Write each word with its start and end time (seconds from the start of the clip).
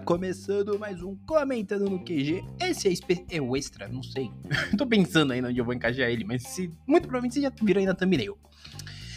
Tá 0.00 0.06
começando 0.06 0.78
mais 0.78 1.02
um 1.02 1.14
Comentando 1.26 1.90
no 1.90 1.98
QG. 2.02 2.42
Esse 2.58 2.88
é, 2.88 2.90
espe... 2.90 3.22
é 3.30 3.38
o 3.38 3.54
extra, 3.54 3.86
não 3.86 4.02
sei. 4.02 4.30
Tô 4.78 4.86
pensando 4.86 5.34
ainda 5.34 5.48
onde 5.48 5.58
eu 5.58 5.64
vou 5.64 5.74
encaixar 5.74 6.08
ele, 6.08 6.24
mas 6.24 6.42
se... 6.42 6.70
muito 6.86 7.02
provavelmente 7.02 7.34
você 7.34 7.42
já 7.42 7.52
viram 7.62 7.80
aí 7.80 7.86
na 7.86 7.94
thumbnail. 7.94 8.38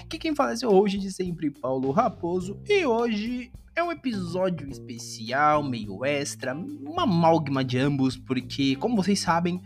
Que 0.09 0.17
quem 0.17 0.35
fala 0.35 0.53
é 0.61 0.67
o 0.67 0.71
hoje 0.71 0.97
de 0.97 1.09
sempre, 1.09 1.49
Paulo 1.49 1.89
Raposo. 1.91 2.59
E 2.67 2.85
hoje 2.85 3.49
é 3.73 3.81
um 3.81 3.93
episódio 3.93 4.67
especial, 4.67 5.63
meio 5.63 6.03
extra, 6.03 6.53
uma 6.53 7.03
amálgama 7.03 7.63
de 7.63 7.77
ambos, 7.77 8.17
porque, 8.17 8.75
como 8.75 8.97
vocês 8.97 9.21
sabem, 9.21 9.61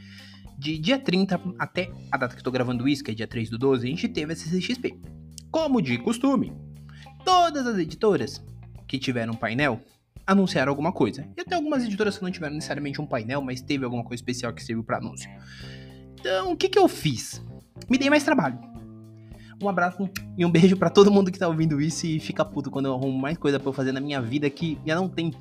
de 0.55 0.77
dia 0.77 0.99
30 0.99 1.41
até 1.57 1.91
a 2.11 2.17
data 2.17 2.35
que 2.35 2.41
eu 2.41 2.43
tô 2.43 2.51
gravando 2.51 2.87
isso, 2.87 3.03
que 3.03 3.09
é 3.09 3.15
dia 3.15 3.27
3 3.27 3.49
do 3.49 3.57
12, 3.57 3.87
a 3.87 3.89
gente 3.89 4.07
teve 4.07 4.33
a 4.33 4.35
CCXP. 4.35 4.95
Como 5.49 5.81
de 5.81 5.97
costume, 5.97 6.53
todas 7.25 7.65
as 7.65 7.79
editoras 7.79 8.39
que 8.87 8.99
tiveram 8.99 9.33
painel 9.33 9.81
anunciaram 10.27 10.69
alguma 10.69 10.91
coisa. 10.91 11.25
E 11.37 11.41
até 11.41 11.55
algumas 11.55 11.85
editoras 11.85 12.17
que 12.17 12.23
não 12.23 12.29
tiveram 12.29 12.53
necessariamente 12.53 13.01
um 13.01 13.07
painel, 13.07 13.41
mas 13.41 13.61
teve 13.61 13.85
alguma 13.85 14.03
coisa 14.03 14.21
especial 14.21 14.53
que 14.53 14.61
serviu 14.61 14.83
para 14.83 14.97
anúncio. 14.97 15.29
Então, 16.19 16.51
o 16.51 16.57
que, 16.57 16.67
que 16.67 16.77
eu 16.77 16.87
fiz? 16.89 17.41
Me 17.89 17.97
dei 17.97 18.09
mais 18.09 18.23
trabalho. 18.23 18.59
Um 19.63 19.69
abraço 19.69 20.07
e 20.37 20.45
um 20.45 20.51
beijo 20.51 20.75
para 20.77 20.89
todo 20.89 21.11
mundo 21.11 21.31
que 21.31 21.39
tá 21.39 21.47
ouvindo 21.47 21.81
isso 21.81 22.05
e 22.05 22.19
fica 22.19 22.45
puto 22.45 22.69
quando 22.69 22.87
eu 22.87 22.93
arrumo 22.93 23.17
mais 23.17 23.37
coisa 23.37 23.59
para 23.59 23.69
eu 23.69 23.73
fazer 23.73 23.91
na 23.91 23.99
minha 23.99 24.21
vida 24.21 24.49
que 24.49 24.77
já 24.85 24.95
não 24.95 25.09
tem, 25.09 25.31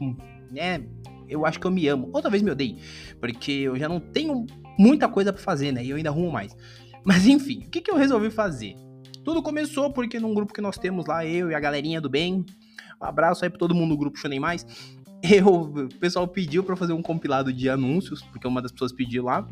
né? 0.50 0.82
Eu 1.28 1.44
acho 1.44 1.58
que 1.58 1.66
eu 1.66 1.70
me 1.70 1.86
amo. 1.88 2.08
Ou 2.12 2.22
talvez 2.22 2.42
me 2.42 2.50
odeie, 2.50 2.78
porque 3.20 3.52
eu 3.52 3.76
já 3.76 3.88
não 3.88 4.00
tenho 4.00 4.46
muita 4.78 5.08
coisa 5.08 5.32
para 5.32 5.42
fazer, 5.42 5.72
né? 5.72 5.84
E 5.84 5.90
eu 5.90 5.96
ainda 5.96 6.08
arrumo 6.08 6.30
mais. 6.30 6.56
Mas 7.04 7.26
enfim, 7.26 7.64
o 7.66 7.70
que, 7.70 7.80
que 7.80 7.90
eu 7.90 7.96
resolvi 7.96 8.30
fazer? 8.30 8.74
Tudo 9.22 9.42
começou 9.42 9.92
porque 9.92 10.20
num 10.20 10.32
grupo 10.32 10.54
que 10.54 10.60
nós 10.60 10.78
temos 10.78 11.04
lá, 11.06 11.26
eu 11.26 11.50
e 11.50 11.54
a 11.54 11.60
galerinha 11.60 12.00
do 12.00 12.08
bem, 12.08 12.44
um 13.00 13.04
abraço 13.04 13.44
aí 13.44 13.50
pra 13.50 13.58
todo 13.58 13.74
mundo 13.74 13.90
do 13.90 13.98
grupo 13.98 14.18
Shonen 14.18 14.40
Mais. 14.40 14.66
Eu, 15.22 15.46
o 15.46 15.88
pessoal 15.98 16.28
pediu 16.28 16.62
para 16.62 16.76
fazer 16.76 16.92
um 16.92 17.02
compilado 17.02 17.52
de 17.52 17.68
anúncios, 17.68 18.22
porque 18.22 18.46
uma 18.46 18.62
das 18.62 18.70
pessoas 18.70 18.92
pediu 18.92 19.24
lá. 19.24 19.46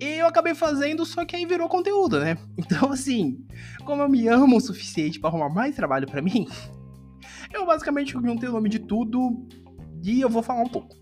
E 0.00 0.18
eu 0.18 0.26
acabei 0.26 0.54
fazendo, 0.54 1.04
só 1.04 1.24
que 1.24 1.36
aí 1.36 1.46
virou 1.46 1.68
conteúdo, 1.68 2.18
né? 2.18 2.36
Então, 2.58 2.90
assim, 2.90 3.38
como 3.84 4.02
eu 4.02 4.08
me 4.08 4.26
amo 4.28 4.56
o 4.56 4.60
suficiente 4.60 5.20
para 5.20 5.30
arrumar 5.30 5.50
mais 5.50 5.76
trabalho 5.76 6.06
para 6.06 6.22
mim, 6.22 6.48
eu 7.52 7.66
basicamente 7.66 8.12
juntei 8.12 8.48
o 8.48 8.52
nome 8.52 8.68
de 8.68 8.78
tudo 8.78 9.46
e 10.02 10.20
eu 10.20 10.28
vou 10.28 10.42
falar 10.42 10.62
um 10.62 10.68
pouco. 10.68 10.96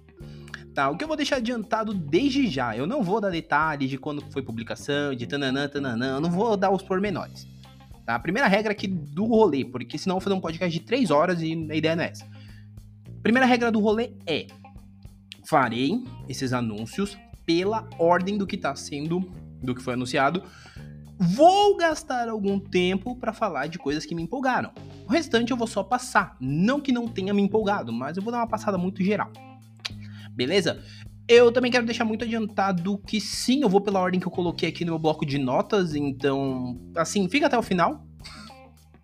Tá, 0.75 0.89
o 0.89 0.97
que 0.97 1.05
eu 1.05 1.09
vou 1.09 1.17
deixar 1.17 1.37
adiantado 1.37 1.93
desde 1.93 2.47
já, 2.49 2.75
eu 2.75 2.87
não 2.87 3.03
vou 3.03 3.21
dar 3.21 3.29
detalhes 3.29 3.91
de 3.91 3.99
quando 3.99 4.23
foi 4.33 4.43
publicação, 4.43 5.15
de 5.15 5.27
tananã, 5.27 5.69
tananã, 5.69 6.15
eu 6.15 6.21
não 6.21 6.31
vou 6.31 6.57
dar 6.57 6.71
os 6.71 6.83
pormenores. 6.83 7.47
Tá? 8.05 8.15
A 8.15 8.19
primeira 8.19 8.49
regra 8.49 8.73
aqui 8.73 8.87
do 8.87 9.25
rolê, 9.25 9.65
porque 9.65 9.97
senão 9.97 10.17
eu 10.17 10.21
vou 10.21 10.25
fazer 10.25 10.37
um 10.37 10.41
podcast 10.41 10.79
de 10.79 10.85
3 10.85 11.11
horas 11.11 11.41
e 11.41 11.53
a 11.71 11.75
ideia 11.75 11.97
não 11.97 12.05
é 12.05 12.09
essa. 12.09 12.27
Primeira 13.23 13.47
regra 13.47 13.71
do 13.71 13.81
rolê 13.81 14.13
é: 14.27 14.47
farei 15.45 16.03
esses 16.29 16.53
anúncios 16.53 17.17
pela 17.47 17.89
ordem 17.99 18.37
do 18.37 18.47
que 18.47 18.57
está 18.57 18.75
sendo, 18.75 19.21
do 19.63 19.75
que 19.75 19.83
foi 19.83 19.95
anunciado. 19.95 20.43
Vou 21.19 21.77
gastar 21.77 22.29
algum 22.29 22.59
tempo 22.59 23.15
para 23.15 23.33
falar 23.33 23.69
de 23.69 23.79
coisas 23.79 24.05
que 24.05 24.15
me 24.15 24.23
empolgaram. 24.23 24.73
O 25.07 25.11
restante 25.11 25.53
eu 25.53 25.57
vou 25.57 25.69
só 25.69 25.85
passar. 25.85 26.37
Não 26.41 26.81
que 26.81 26.91
não 26.91 27.07
tenha 27.07 27.33
me 27.33 27.41
empolgado, 27.41 27.93
mas 27.93 28.17
eu 28.17 28.23
vou 28.23 28.33
dar 28.33 28.39
uma 28.39 28.49
passada 28.49 28.77
muito 28.77 29.05
geral. 29.05 29.31
Beleza? 30.33 30.83
Eu 31.29 31.53
também 31.53 31.71
quero 31.71 31.87
deixar 31.87 32.05
muito 32.05 32.25
adiantado 32.25 32.99
que 32.99 33.21
sim, 33.21 33.63
eu 33.63 33.69
vou 33.69 33.81
pela 33.81 34.01
ordem 34.01 34.21
que 34.21 34.27
eu 34.27 34.31
coloquei 34.31 34.69
aqui 34.69 34.85
no 34.85 34.93
meu 34.93 34.99
bloco 34.99 35.25
de 35.25 35.39
notas, 35.39 35.95
então, 35.95 36.81
assim, 36.97 37.29
fica 37.29 37.47
até 37.47 37.57
o 37.57 37.63
final. 37.63 38.05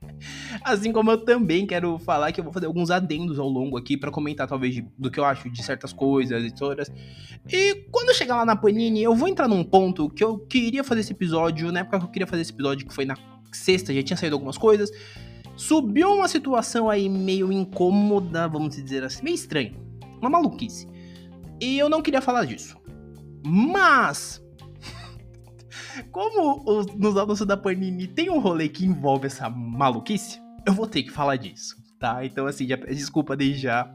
Assim 0.64 0.92
como 0.92 1.10
eu 1.10 1.18
também 1.18 1.66
quero 1.66 1.98
falar 1.98 2.32
que 2.32 2.40
eu 2.40 2.44
vou 2.44 2.52
fazer 2.52 2.66
alguns 2.66 2.90
adendos 2.90 3.38
ao 3.38 3.48
longo 3.48 3.76
aqui 3.76 3.96
para 3.96 4.10
comentar 4.10 4.48
talvez 4.48 4.74
de, 4.74 4.86
do 4.98 5.10
que 5.10 5.20
eu 5.20 5.24
acho 5.24 5.48
de 5.48 5.62
certas 5.62 5.92
coisas, 5.92 6.42
editoras. 6.42 6.90
E 7.50 7.86
quando 7.90 8.14
chegar 8.14 8.36
lá 8.36 8.44
na 8.44 8.56
Panini, 8.56 9.02
eu 9.02 9.14
vou 9.14 9.28
entrar 9.28 9.46
num 9.46 9.62
ponto 9.62 10.10
que 10.10 10.24
eu 10.24 10.38
queria 10.38 10.82
fazer 10.82 11.02
esse 11.02 11.12
episódio, 11.12 11.70
na 11.70 11.80
época 11.80 12.00
que 12.00 12.04
eu 12.06 12.10
queria 12.10 12.26
fazer 12.26 12.42
esse 12.42 12.52
episódio, 12.52 12.86
que 12.86 12.94
foi 12.94 13.04
na 13.04 13.16
sexta, 13.52 13.94
já 13.94 14.02
tinha 14.02 14.16
saído 14.16 14.34
algumas 14.34 14.58
coisas. 14.58 14.90
Subiu 15.56 16.14
uma 16.14 16.28
situação 16.28 16.90
aí 16.90 17.08
meio 17.08 17.52
incômoda, 17.52 18.48
vamos 18.48 18.76
dizer 18.76 19.04
assim, 19.04 19.22
meio 19.22 19.34
estranha. 19.34 19.74
Uma 20.20 20.30
maluquice. 20.30 20.86
E 21.60 21.78
eu 21.78 21.88
não 21.88 22.02
queria 22.02 22.20
falar 22.20 22.44
disso. 22.44 22.76
Mas. 23.44 24.42
Como 26.12 26.62
os, 26.66 26.86
nos 26.94 27.16
anúncios 27.16 27.46
da 27.46 27.56
Panini 27.56 28.06
tem 28.06 28.30
um 28.30 28.38
rolê 28.38 28.68
que 28.68 28.84
envolve 28.84 29.26
essa 29.26 29.48
maluquice, 29.50 30.40
eu 30.66 30.72
vou 30.72 30.86
ter 30.86 31.02
que 31.02 31.10
falar 31.10 31.36
disso, 31.36 31.76
tá? 31.98 32.24
Então, 32.24 32.46
assim, 32.46 32.66
já, 32.66 32.76
desculpa 32.76 33.36
desde 33.36 33.62
já. 33.62 33.92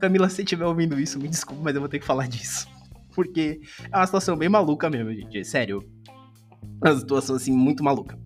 Camila, 0.00 0.28
se 0.28 0.42
estiver 0.42 0.66
ouvindo 0.66 0.98
isso, 0.98 1.18
me 1.18 1.28
desculpa, 1.28 1.62
mas 1.62 1.74
eu 1.74 1.80
vou 1.80 1.88
ter 1.88 1.98
que 1.98 2.06
falar 2.06 2.26
disso. 2.26 2.68
Porque 3.14 3.60
é 3.90 3.96
uma 3.96 4.06
situação 4.06 4.36
bem 4.36 4.48
maluca 4.48 4.90
mesmo, 4.90 5.12
gente. 5.12 5.44
Sério. 5.44 5.82
É 6.84 6.90
uma 6.90 6.98
situação, 6.98 7.36
assim, 7.36 7.52
muito 7.52 7.82
maluca. 7.82 8.18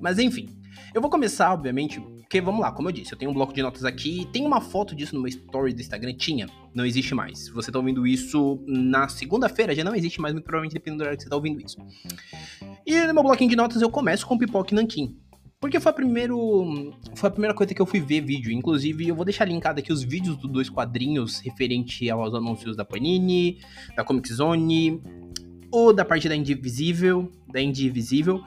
Mas, 0.00 0.18
enfim. 0.18 0.48
Eu 0.94 1.00
vou 1.00 1.10
começar, 1.10 1.52
obviamente, 1.52 2.02
porque 2.32 2.40
vamos 2.40 2.62
lá, 2.62 2.72
como 2.72 2.88
eu 2.88 2.92
disse, 2.92 3.12
eu 3.12 3.18
tenho 3.18 3.30
um 3.30 3.34
bloco 3.34 3.52
de 3.52 3.60
notas 3.60 3.84
aqui, 3.84 4.26
tem 4.32 4.46
uma 4.46 4.58
foto 4.58 4.94
disso 4.94 5.14
no 5.14 5.20
meu 5.20 5.28
story 5.28 5.74
do 5.74 5.82
Instagram, 5.82 6.14
tinha, 6.14 6.48
não 6.74 6.86
existe 6.86 7.14
mais. 7.14 7.40
Se 7.40 7.50
você 7.50 7.70
tá 7.70 7.78
ouvindo 7.78 8.06
isso 8.06 8.58
na 8.66 9.06
segunda-feira, 9.06 9.74
já 9.74 9.84
não 9.84 9.94
existe 9.94 10.18
mais, 10.18 10.32
muito 10.32 10.46
provavelmente 10.46 10.72
dependendo 10.72 11.00
do 11.00 11.02
horário 11.02 11.18
que 11.18 11.24
você 11.24 11.28
tá 11.28 11.36
ouvindo 11.36 11.60
isso. 11.60 11.76
E 12.86 12.98
no 13.02 13.12
meu 13.12 13.22
bloquinho 13.22 13.50
de 13.50 13.56
notas 13.56 13.82
eu 13.82 13.90
começo 13.90 14.26
com 14.26 14.38
Pipoca 14.38 14.72
e 14.72 14.74
Nankin. 14.74 15.14
Porque 15.60 15.78
foi 15.78 15.90
a, 15.90 15.94
primeiro, 15.94 16.94
foi 17.14 17.28
a 17.28 17.30
primeira 17.30 17.54
coisa 17.54 17.74
que 17.74 17.82
eu 17.82 17.84
fui 17.84 18.00
ver 18.00 18.22
vídeo. 18.22 18.50
Inclusive, 18.50 19.06
eu 19.06 19.14
vou 19.14 19.26
deixar 19.26 19.44
linkado 19.44 19.80
aqui 19.80 19.92
os 19.92 20.02
vídeos 20.02 20.34
dos 20.38 20.50
dois 20.50 20.70
quadrinhos 20.70 21.38
referente 21.40 22.08
aos 22.08 22.34
anúncios 22.34 22.74
da 22.78 22.84
Panini, 22.84 23.58
da 23.94 24.02
Comic 24.04 24.32
Zone, 24.32 25.02
ou 25.70 25.92
da 25.92 26.02
parte 26.02 26.30
da 26.30 26.34
Indivisível, 26.34 27.30
da 27.52 27.60
Indivisível 27.60 28.42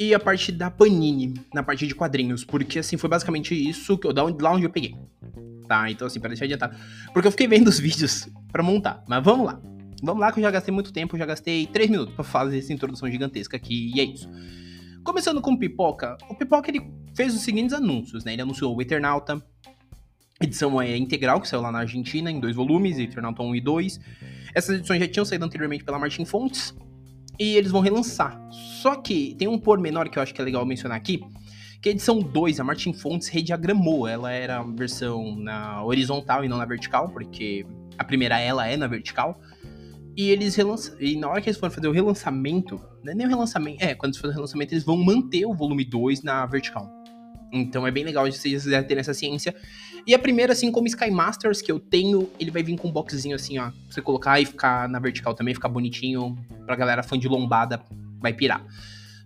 e 0.00 0.14
a 0.14 0.18
parte 0.18 0.50
da 0.50 0.70
Panini, 0.70 1.34
na 1.52 1.62
parte 1.62 1.86
de 1.86 1.94
quadrinhos, 1.94 2.42
porque 2.42 2.78
assim, 2.78 2.96
foi 2.96 3.10
basicamente 3.10 3.54
isso 3.54 3.98
que 3.98 4.06
eu, 4.06 4.14
da 4.14 4.24
onde, 4.24 4.42
lá 4.42 4.50
onde 4.50 4.64
eu 4.64 4.70
peguei. 4.70 4.96
Tá, 5.68 5.90
então 5.90 6.06
assim, 6.06 6.18
para 6.18 6.30
deixar 6.30 6.46
adiantado. 6.46 6.74
Porque 7.12 7.28
eu 7.28 7.30
fiquei 7.30 7.46
vendo 7.46 7.68
os 7.68 7.78
vídeos 7.78 8.26
para 8.50 8.62
montar, 8.62 9.04
mas 9.06 9.22
vamos 9.22 9.44
lá. 9.44 9.60
Vamos 10.02 10.18
lá 10.18 10.32
que 10.32 10.40
eu 10.40 10.42
já 10.42 10.50
gastei 10.50 10.72
muito 10.72 10.90
tempo, 10.90 11.18
já 11.18 11.26
gastei 11.26 11.66
3 11.66 11.90
minutos 11.90 12.14
para 12.14 12.24
fazer 12.24 12.58
essa 12.58 12.72
introdução 12.72 13.10
gigantesca 13.10 13.58
aqui, 13.58 13.92
e 13.94 14.00
é 14.00 14.04
isso. 14.04 14.26
Começando 15.04 15.42
com 15.42 15.52
o 15.52 15.58
Pipoca, 15.58 16.16
o 16.30 16.34
Pipoca 16.34 16.70
ele 16.70 16.90
fez 17.14 17.34
os 17.34 17.42
seguintes 17.42 17.74
anúncios, 17.74 18.24
né? 18.24 18.32
Ele 18.32 18.40
anunciou 18.40 18.74
o 18.74 18.80
Eternauta, 18.80 19.42
edição 20.40 20.80
é 20.80 20.96
integral, 20.96 21.42
que 21.42 21.46
saiu 21.46 21.60
lá 21.60 21.70
na 21.70 21.80
Argentina, 21.80 22.30
em 22.30 22.40
dois 22.40 22.56
volumes, 22.56 22.98
Eternauta 22.98 23.42
1 23.42 23.54
e 23.54 23.60
2. 23.60 24.00
Essas 24.54 24.78
edições 24.78 24.98
já 24.98 25.08
tinham 25.08 25.26
saído 25.26 25.44
anteriormente 25.44 25.84
pela 25.84 25.98
Martin 25.98 26.24
Fontes, 26.24 26.74
e 27.40 27.56
eles 27.56 27.72
vão 27.72 27.80
relançar. 27.80 28.38
Só 28.50 28.96
que 28.96 29.34
tem 29.38 29.48
um 29.48 29.58
pormenor 29.58 30.10
que 30.10 30.18
eu 30.18 30.22
acho 30.22 30.34
que 30.34 30.42
é 30.42 30.44
legal 30.44 30.64
mencionar 30.66 30.98
aqui, 30.98 31.20
que 31.80 31.88
a 31.88 31.92
edição 31.92 32.20
2, 32.20 32.60
a 32.60 32.64
Martin 32.64 32.92
Fontes 32.92 33.28
rediagramou, 33.28 34.06
ela 34.06 34.30
era 34.30 34.58
a 34.58 34.62
versão 34.62 35.34
na 35.36 35.82
horizontal 35.82 36.44
e 36.44 36.48
não 36.48 36.58
na 36.58 36.66
vertical, 36.66 37.08
porque 37.08 37.66
a 37.96 38.04
primeira 38.04 38.38
ela 38.38 38.68
é 38.68 38.76
na 38.76 38.86
vertical. 38.86 39.40
E 40.14 40.28
eles 40.28 40.54
relançam. 40.54 41.00
E 41.00 41.16
na 41.16 41.28
hora 41.28 41.40
que 41.40 41.48
eles 41.48 41.58
forem 41.58 41.74
fazer 41.74 41.88
o 41.88 41.92
relançamento, 41.92 42.78
não 43.02 43.12
é 43.12 43.14
nem 43.14 43.26
o 43.26 43.30
relançamento, 43.30 43.82
é, 43.82 43.94
quando 43.94 44.10
eles 44.10 44.20
fazem 44.20 44.32
o 44.32 44.34
relançamento, 44.34 44.74
eles 44.74 44.84
vão 44.84 44.98
manter 44.98 45.46
o 45.46 45.54
volume 45.54 45.84
2 45.84 46.22
na 46.22 46.44
vertical. 46.44 46.90
Então 47.52 47.86
é 47.86 47.90
bem 47.90 48.04
legal 48.04 48.30
se 48.30 48.38
vocês 48.38 48.62
quiserem 48.62 48.86
ter 48.86 48.98
essa 48.98 49.14
ciência. 49.14 49.54
E 50.06 50.14
a 50.14 50.18
primeira, 50.18 50.52
assim 50.52 50.70
como 50.70 50.86
Sky 50.86 51.10
Masters, 51.10 51.60
que 51.60 51.70
eu 51.70 51.78
tenho, 51.78 52.30
ele 52.38 52.50
vai 52.50 52.62
vir 52.62 52.76
com 52.78 52.88
um 52.88 52.92
boxzinho 52.92 53.36
assim, 53.36 53.58
ó. 53.58 53.70
Pra 53.70 53.74
você 53.88 54.00
colocar 54.00 54.40
e 54.40 54.46
ficar 54.46 54.88
na 54.88 54.98
vertical 54.98 55.34
também, 55.34 55.54
ficar 55.54 55.68
bonitinho. 55.68 56.38
Pra 56.64 56.76
galera 56.76 57.02
fã 57.02 57.18
de 57.18 57.28
lombada, 57.28 57.82
vai 58.20 58.32
pirar. 58.32 58.64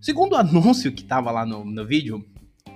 Segundo 0.00 0.34
anúncio 0.36 0.92
que 0.92 1.04
tava 1.04 1.30
lá 1.30 1.46
no, 1.46 1.64
no 1.64 1.86
vídeo, 1.86 2.24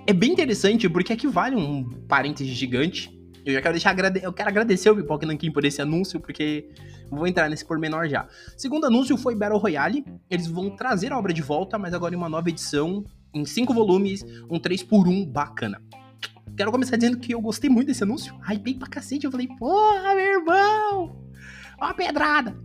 é 0.07 0.13
bem 0.13 0.31
interessante 0.31 0.89
porque 0.89 1.13
aqui 1.13 1.27
vale 1.27 1.55
um 1.55 1.83
parênteses 2.07 2.55
gigante. 2.55 3.11
Eu 3.45 3.53
já 3.53 3.61
quero 3.61 3.73
deixar 3.73 3.97
eu 4.21 4.33
quero 4.33 4.49
agradecer 4.49 4.89
o 4.89 4.95
Pipoca 4.95 5.25
Nankin 5.25 5.51
por 5.51 5.65
esse 5.65 5.81
anúncio, 5.81 6.19
porque 6.19 6.69
vou 7.09 7.25
entrar 7.25 7.49
nesse 7.49 7.65
pormenor 7.65 8.07
já. 8.07 8.27
Segundo 8.57 8.85
anúncio 8.85 9.17
foi 9.17 9.35
Battle 9.35 9.59
Royale. 9.59 10.05
Eles 10.29 10.47
vão 10.47 10.69
trazer 10.69 11.11
a 11.11 11.17
obra 11.17 11.33
de 11.33 11.41
volta, 11.41 11.77
mas 11.77 11.93
agora 11.93 12.13
em 12.13 12.17
uma 12.17 12.29
nova 12.29 12.49
edição, 12.49 13.03
em 13.33 13.45
cinco 13.45 13.73
volumes, 13.73 14.25
um 14.49 14.59
3 14.59 14.83
por 14.83 15.07
1 15.07 15.25
bacana. 15.25 15.81
Quero 16.55 16.71
começar 16.71 16.97
dizendo 16.97 17.19
que 17.19 17.33
eu 17.33 17.41
gostei 17.41 17.69
muito 17.69 17.87
desse 17.87 18.03
anúncio. 18.03 18.35
Hypei 18.49 18.73
pra 18.73 18.87
cacete. 18.87 19.25
Eu 19.25 19.31
falei, 19.31 19.47
porra, 19.47 20.15
meu 20.15 20.39
irmão! 20.39 21.25
Ó 21.79 21.85
a 21.85 21.93
pedrada! 21.93 22.57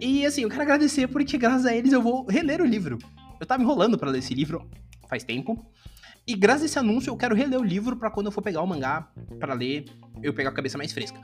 E 0.00 0.26
assim, 0.26 0.42
eu 0.42 0.48
quero 0.48 0.62
agradecer 0.62 1.06
porque 1.08 1.38
graças 1.38 1.66
a 1.66 1.74
eles 1.74 1.92
eu 1.92 2.02
vou 2.02 2.26
reler 2.26 2.60
o 2.60 2.66
livro. 2.66 2.98
Eu 3.38 3.46
tava 3.46 3.62
enrolando 3.62 3.96
para 3.96 4.10
ler 4.10 4.18
esse 4.18 4.34
livro 4.34 4.68
faz 5.08 5.24
tempo. 5.24 5.66
E 6.26 6.34
graças 6.34 6.62
a 6.62 6.66
esse 6.66 6.78
anúncio 6.78 7.10
eu 7.10 7.16
quero 7.16 7.34
reler 7.34 7.58
o 7.58 7.64
livro 7.64 7.96
para 7.96 8.10
quando 8.10 8.26
eu 8.26 8.32
for 8.32 8.42
pegar 8.42 8.62
o 8.62 8.66
mangá 8.66 9.10
para 9.38 9.52
ler, 9.54 9.86
eu 10.22 10.32
pegar 10.32 10.50
a 10.50 10.52
cabeça 10.52 10.78
mais 10.78 10.92
fresca. 10.92 11.20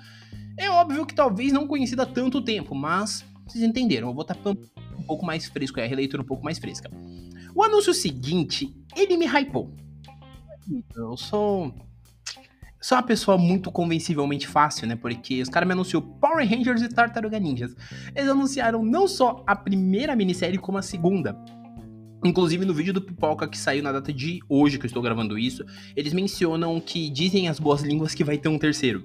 É 0.59 0.69
óbvio 0.69 1.07
que 1.07 1.15
talvez 1.15 1.53
não 1.53 1.67
conhecida 1.67 2.03
há 2.03 2.07
tanto 2.07 2.43
tempo, 2.43 2.75
mas 2.75 3.25
vocês 3.47 3.63
entenderam, 3.63 4.09
eu 4.09 4.15
vou 4.15 4.23
estar 4.23 4.37
um 4.47 5.03
pouco 5.03 5.25
mais 5.25 5.47
fresco, 5.47 5.79
é 5.79 5.85
a 5.85 5.87
releitura 5.87 6.23
um 6.23 6.27
pouco 6.27 6.43
mais 6.43 6.59
fresca. 6.59 6.91
O 7.57 7.63
anúncio 7.63 7.95
seguinte, 7.95 8.71
ele 8.95 9.17
me 9.17 9.25
hypou. 9.25 9.75
Eu 10.95 11.17
sou 11.17 11.75
sou 12.79 12.99
uma 12.99 13.03
pessoa 13.03 13.39
muito 13.39 13.73
convencivelmente 13.73 14.47
fácil, 14.47 14.87
né? 14.87 14.95
Porque 14.95 15.41
os 15.41 15.49
caras 15.49 15.67
me 15.67 15.73
anunciou 15.73 16.03
Power 16.03 16.47
Rangers 16.47 16.83
e 16.83 16.89
Tartaruga 16.91 17.39
Ninjas. 17.39 17.75
Eles 18.15 18.29
anunciaram 18.29 18.85
não 18.85 19.09
só 19.09 19.43
a 19.47 19.57
primeira 19.57 20.15
minissérie, 20.15 20.59
como 20.59 20.77
a 20.77 20.83
segunda. 20.83 21.35
Inclusive 22.23 22.67
no 22.67 22.75
vídeo 22.75 22.93
do 22.93 23.01
Pipoca 23.01 23.49
que 23.49 23.57
saiu 23.57 23.83
na 23.83 23.91
data 23.91 24.13
de 24.13 24.41
hoje 24.51 24.79
que 24.79 24.85
eu 24.85 24.89
estou 24.89 25.03
gravando 25.03 25.39
isso, 25.39 25.65
eles 25.97 26.13
mencionam 26.13 26.79
que 26.79 27.09
dizem 27.09 27.49
as 27.49 27.59
boas 27.59 27.81
línguas 27.81 28.15
que 28.15 28.23
vai 28.23 28.37
ter 28.37 28.51
um 28.51 28.59
terceiro. 28.59 29.03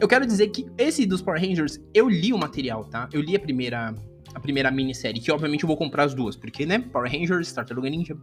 Eu 0.00 0.08
quero 0.08 0.26
dizer 0.26 0.48
que 0.48 0.66
esse 0.78 1.04
dos 1.04 1.20
Power 1.20 1.42
Rangers, 1.42 1.78
eu 1.92 2.08
li 2.08 2.32
o 2.32 2.38
material, 2.38 2.86
tá? 2.86 3.06
Eu 3.12 3.20
li 3.20 3.36
a 3.36 3.40
primeira 3.40 3.94
a 4.36 4.40
primeira 4.40 4.70
minissérie, 4.70 5.18
que 5.18 5.32
obviamente 5.32 5.64
eu 5.64 5.66
vou 5.66 5.78
comprar 5.78 6.04
as 6.04 6.12
duas, 6.12 6.36
porque, 6.36 6.66
né? 6.66 6.78
Power 6.78 7.10
Rangers, 7.10 7.50
Tartaruga 7.52 7.88
Ninja. 7.88 8.14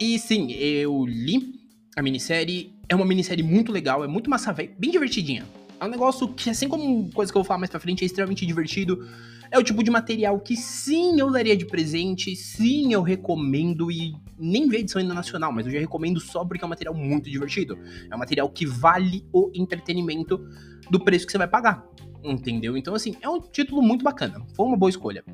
E 0.00 0.18
sim, 0.18 0.50
eu 0.50 1.06
li 1.06 1.54
a 1.96 2.02
minissérie. 2.02 2.74
É 2.88 2.96
uma 2.96 3.04
minissérie 3.04 3.44
muito 3.44 3.70
legal, 3.70 4.02
é 4.02 4.08
muito 4.08 4.28
massa, 4.28 4.52
bem 4.52 4.90
divertidinha. 4.90 5.46
É 5.78 5.84
um 5.84 5.88
negócio 5.88 6.26
que, 6.26 6.50
assim 6.50 6.68
como 6.68 7.08
coisa 7.12 7.30
que 7.30 7.38
eu 7.38 7.42
vou 7.42 7.46
falar 7.46 7.60
mais 7.60 7.70
pra 7.70 7.78
frente, 7.78 8.02
é 8.02 8.06
extremamente 8.06 8.44
divertido. 8.44 9.08
É 9.52 9.58
o 9.58 9.62
tipo 9.62 9.84
de 9.84 9.90
material 9.90 10.40
que 10.40 10.56
sim 10.56 11.20
eu 11.20 11.30
daria 11.30 11.56
de 11.56 11.64
presente, 11.64 12.34
sim 12.34 12.92
eu 12.92 13.02
recomendo 13.02 13.88
e 13.92 14.16
nem 14.36 14.68
vi 14.68 14.78
edição 14.78 15.00
ainda 15.00 15.14
nacional, 15.14 15.52
mas 15.52 15.64
eu 15.64 15.72
já 15.72 15.78
recomendo 15.78 16.18
só 16.18 16.44
porque 16.44 16.64
é 16.64 16.66
um 16.66 16.70
material 16.70 16.94
muito 16.94 17.30
divertido. 17.30 17.78
É 18.10 18.16
um 18.16 18.18
material 18.18 18.48
que 18.50 18.66
vale 18.66 19.24
o 19.32 19.48
entretenimento 19.54 20.44
do 20.90 20.98
preço 20.98 21.24
que 21.24 21.30
você 21.30 21.38
vai 21.38 21.46
pagar. 21.46 21.86
Entendeu? 22.22 22.76
Então, 22.76 22.94
assim, 22.94 23.16
é 23.20 23.28
um 23.28 23.40
título 23.40 23.82
muito 23.82 24.04
bacana. 24.04 24.44
Foi 24.54 24.66
uma 24.66 24.76
boa 24.76 24.90
escolha. 24.90 25.24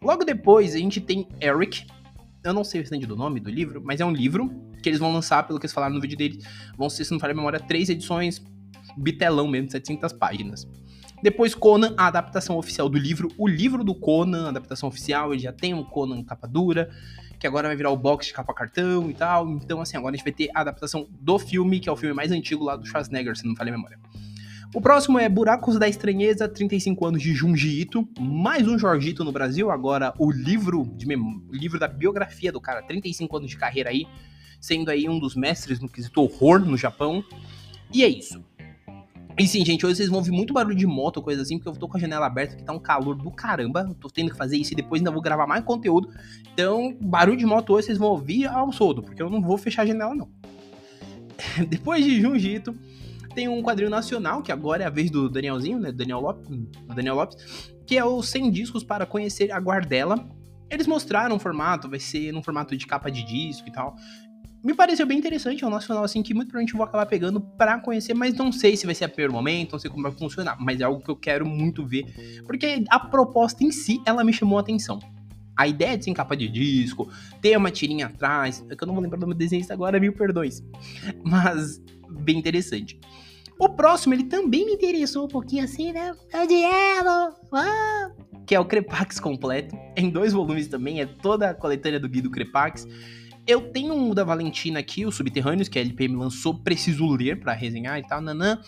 Logo 0.00 0.24
depois, 0.24 0.74
a 0.74 0.78
gente 0.78 1.00
tem 1.00 1.28
Eric. 1.40 1.86
Eu 2.42 2.52
não 2.52 2.62
sei 2.62 2.80
o 2.80 2.82
restante 2.82 3.06
do 3.06 3.16
nome 3.16 3.40
do 3.40 3.50
livro, 3.50 3.80
mas 3.82 4.00
é 4.00 4.04
um 4.04 4.12
livro 4.12 4.50
que 4.82 4.88
eles 4.88 4.98
vão 4.98 5.12
lançar, 5.12 5.46
pelo 5.46 5.58
que 5.58 5.64
eles 5.64 5.72
falaram 5.72 5.94
no 5.94 6.00
vídeo 6.00 6.16
dele. 6.16 6.38
Vão 6.76 6.90
ser, 6.90 7.04
se 7.04 7.12
não 7.12 7.18
falha 7.18 7.32
a 7.32 7.36
memória, 7.36 7.58
três 7.58 7.88
edições, 7.88 8.44
bitelão 8.96 9.48
mesmo, 9.48 9.70
700 9.70 10.12
páginas. 10.12 10.68
Depois 11.22 11.54
Conan, 11.54 11.94
a 11.96 12.06
adaptação 12.06 12.58
oficial 12.58 12.86
do 12.86 12.98
livro. 12.98 13.30
O 13.38 13.48
livro 13.48 13.82
do 13.82 13.94
Conan, 13.94 14.44
a 14.44 14.48
adaptação 14.50 14.90
oficial, 14.90 15.32
ele 15.32 15.42
já 15.42 15.52
tem 15.52 15.72
um 15.72 15.82
Conan 15.82 16.22
capa 16.22 16.46
dura, 16.46 16.90
que 17.40 17.46
agora 17.46 17.68
vai 17.68 17.76
virar 17.76 17.90
o 17.90 17.96
box 17.96 18.26
de 18.26 18.34
capa 18.34 18.52
cartão 18.52 19.10
e 19.10 19.14
tal. 19.14 19.48
Então, 19.48 19.80
assim, 19.80 19.96
agora 19.96 20.14
a 20.14 20.16
gente 20.16 20.24
vai 20.24 20.34
ter 20.34 20.50
a 20.54 20.60
adaptação 20.60 21.08
do 21.10 21.38
filme, 21.38 21.80
que 21.80 21.88
é 21.88 21.92
o 21.92 21.96
filme 21.96 22.14
mais 22.14 22.30
antigo 22.30 22.62
lá 22.62 22.76
do 22.76 22.84
Schwarzenegger, 22.84 23.34
se 23.36 23.46
não 23.46 23.56
falha 23.56 23.72
a 23.72 23.76
memória. 23.76 23.98
O 24.74 24.80
próximo 24.80 25.20
é 25.20 25.28
Buracos 25.28 25.78
da 25.78 25.88
Estranheza, 25.88 26.48
35 26.48 27.06
anos 27.06 27.22
de 27.22 27.32
Junji 27.32 27.80
Ito, 27.82 28.08
mais 28.18 28.66
um 28.66 28.76
Jorgito 28.76 29.22
no 29.22 29.30
Brasil, 29.30 29.70
agora 29.70 30.12
o 30.18 30.32
livro 30.32 30.92
de 30.96 31.06
livro 31.52 31.78
da 31.78 31.86
biografia 31.86 32.50
do 32.50 32.60
cara, 32.60 32.82
35 32.82 33.36
anos 33.36 33.50
de 33.50 33.56
carreira 33.56 33.90
aí, 33.90 34.04
sendo 34.60 34.90
aí 34.90 35.08
um 35.08 35.20
dos 35.20 35.36
mestres 35.36 35.78
no 35.78 35.88
quesito 35.88 36.20
horror 36.20 36.58
no 36.58 36.76
Japão. 36.76 37.24
E 37.92 38.02
é 38.02 38.08
isso. 38.08 38.44
E 39.38 39.46
sim, 39.46 39.64
gente, 39.64 39.86
hoje 39.86 39.98
vocês 39.98 40.08
vão 40.08 40.18
ouvir 40.18 40.32
muito 40.32 40.52
barulho 40.52 40.74
de 40.74 40.88
moto, 40.88 41.22
coisa 41.22 41.42
assim, 41.42 41.56
porque 41.56 41.68
eu 41.68 41.76
tô 41.80 41.86
com 41.86 41.96
a 41.96 42.00
janela 42.00 42.26
aberta, 42.26 42.56
que 42.56 42.64
tá 42.64 42.72
um 42.72 42.80
calor 42.80 43.14
do 43.14 43.30
caramba. 43.30 43.86
Eu 43.88 43.94
tô 43.94 44.08
tendo 44.08 44.32
que 44.32 44.36
fazer 44.36 44.56
isso 44.56 44.72
e 44.72 44.76
depois 44.76 45.00
ainda 45.00 45.12
vou 45.12 45.22
gravar 45.22 45.46
mais 45.46 45.62
conteúdo. 45.62 46.08
Então, 46.52 46.96
barulho 47.00 47.36
de 47.36 47.46
moto 47.46 47.74
hoje 47.74 47.86
vocês 47.86 47.98
vão 47.98 48.08
ouvir 48.08 48.48
ao 48.48 48.72
soldo, 48.72 49.04
porque 49.04 49.22
eu 49.22 49.30
não 49.30 49.40
vou 49.40 49.56
fechar 49.56 49.82
a 49.82 49.86
janela, 49.86 50.16
não. 50.16 50.28
depois 51.68 52.04
de 52.04 52.20
Junjito, 52.20 52.76
tem 53.34 53.48
um 53.48 53.62
quadrinho 53.62 53.90
nacional, 53.90 54.42
que 54.42 54.52
agora 54.52 54.82
é 54.82 54.86
a 54.86 54.90
vez 54.90 55.10
do 55.10 55.28
Danielzinho, 55.28 55.78
né? 55.78 55.92
Daniel 55.92 56.20
Lopes, 56.20 56.48
Daniel 56.94 57.16
Lopes, 57.16 57.72
que 57.86 57.98
é 57.98 58.04
o 58.04 58.22
100 58.22 58.50
discos 58.50 58.84
para 58.84 59.04
conhecer 59.04 59.50
a 59.52 59.60
Guardela. 59.60 60.28
Eles 60.70 60.86
mostraram 60.86 61.36
o 61.36 61.38
formato, 61.38 61.88
vai 61.88 62.00
ser 62.00 62.32
num 62.32 62.42
formato 62.42 62.76
de 62.76 62.86
capa 62.86 63.10
de 63.10 63.22
disco 63.24 63.68
e 63.68 63.72
tal 63.72 63.94
me 64.64 64.72
pareceu 64.72 65.04
bem 65.04 65.18
interessante, 65.18 65.62
é 65.62 65.66
um 65.66 65.70
nacional 65.70 66.02
assim 66.02 66.22
que 66.22 66.32
muito 66.32 66.48
provavelmente 66.48 66.72
eu 66.72 66.78
vou 66.78 66.86
acabar 66.86 67.04
pegando 67.04 67.38
para 67.38 67.78
conhecer, 67.78 68.14
mas 68.14 68.32
não 68.32 68.50
sei 68.50 68.78
se 68.78 68.86
vai 68.86 68.94
ser 68.94 69.04
a 69.04 69.08
primeiro 69.10 69.32
momento, 69.34 69.72
não 69.72 69.78
sei 69.78 69.90
como 69.90 70.02
vai 70.02 70.12
funcionar, 70.12 70.56
mas 70.58 70.80
é 70.80 70.84
algo 70.84 71.02
que 71.02 71.10
eu 71.10 71.16
quero 71.16 71.44
muito 71.44 71.86
ver, 71.86 72.06
porque 72.46 72.82
a 72.88 72.98
proposta 72.98 73.62
em 73.62 73.70
si, 73.70 74.00
ela 74.06 74.24
me 74.24 74.32
chamou 74.32 74.56
a 74.56 74.62
atenção. 74.62 74.98
A 75.56 75.68
ideia 75.68 75.96
de 75.96 76.04
ser 76.04 76.10
em 76.10 76.14
capa 76.14 76.36
de 76.36 76.48
disco, 76.48 77.08
ter 77.40 77.56
uma 77.56 77.70
tirinha 77.70 78.06
atrás, 78.06 78.64
é 78.68 78.74
que 78.74 78.82
eu 78.82 78.86
não 78.86 78.94
vou 78.94 79.02
lembrar 79.02 79.18
do 79.18 79.26
meu 79.26 79.36
desenho 79.36 79.64
agora, 79.70 80.00
mil 80.00 80.12
perdões, 80.12 80.62
mas 81.24 81.80
bem 82.10 82.38
interessante. 82.38 82.98
O 83.58 83.68
próximo, 83.68 84.14
ele 84.14 84.24
também 84.24 84.66
me 84.66 84.72
interessou 84.72 85.26
um 85.26 85.28
pouquinho 85.28 85.64
assim, 85.64 85.92
né? 85.92 86.14
É 86.32 86.42
o 86.42 86.46
Diego! 86.46 87.36
Ah! 87.52 88.10
Que 88.46 88.54
é 88.54 88.60
o 88.60 88.64
Crepax 88.64 89.20
completo, 89.20 89.76
em 89.96 90.10
dois 90.10 90.32
volumes 90.32 90.66
também, 90.66 91.00
é 91.00 91.06
toda 91.06 91.50
a 91.50 91.54
coletânea 91.54 92.00
do 92.00 92.08
Guido 92.08 92.30
Crepax. 92.30 92.86
Eu 93.46 93.60
tenho 93.60 93.92
um 93.92 94.14
da 94.14 94.24
Valentina 94.24 94.78
aqui, 94.78 95.04
o 95.04 95.12
Subterrâneos, 95.12 95.68
que 95.68 95.78
a 95.78 95.82
LPM 95.82 96.16
lançou, 96.16 96.54
preciso 96.54 97.06
ler 97.06 97.40
para 97.40 97.52
resenhar 97.52 97.98
e 97.98 98.02
tal, 98.02 98.22
nanã. 98.22 98.58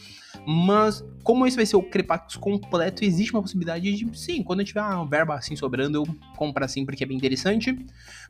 Mas, 0.46 1.02
como 1.22 1.46
esse 1.46 1.56
vai 1.56 1.64
ser 1.64 1.76
o 1.76 1.82
Crepax 1.82 2.36
completo, 2.36 3.02
existe 3.02 3.32
uma 3.32 3.40
possibilidade 3.40 3.90
de, 3.90 4.18
sim, 4.18 4.42
quando 4.42 4.60
eu 4.60 4.66
tiver 4.66 4.82
uma 4.82 5.06
verba 5.06 5.34
assim 5.34 5.56
sobrando, 5.56 5.96
eu 5.96 6.16
comprar 6.36 6.66
assim, 6.66 6.84
porque 6.84 7.04
é 7.04 7.06
bem 7.06 7.16
interessante. 7.16 7.74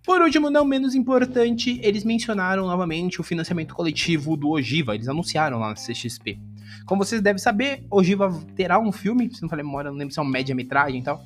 Por 0.04 0.22
último, 0.22 0.48
não 0.48 0.64
menos 0.64 0.94
importante, 0.94 1.81
eles 1.82 2.04
mencionaram 2.04 2.64
novamente 2.64 3.20
o 3.20 3.25
financiamento 3.25 3.75
coletivo 3.75 4.37
do 4.37 4.50
Ogiva, 4.50 4.94
eles 4.94 5.08
anunciaram 5.08 5.58
lá 5.58 5.70
na 5.70 5.75
CXP. 5.75 6.38
Como 6.84 7.04
vocês 7.04 7.20
devem 7.20 7.40
saber, 7.40 7.84
Ogiva 7.90 8.32
terá 8.54 8.78
um 8.78 8.92
filme, 8.92 9.34
se 9.34 9.42
não 9.42 9.49
falei 9.49 9.64
memória, 9.64 9.90
não 9.90 9.99
lembro 9.99 10.14
se 10.14 10.20
é 10.20 10.22
uma 10.22 10.31
média-metragem 10.31 11.00
e 11.00 11.02
tal 11.02 11.20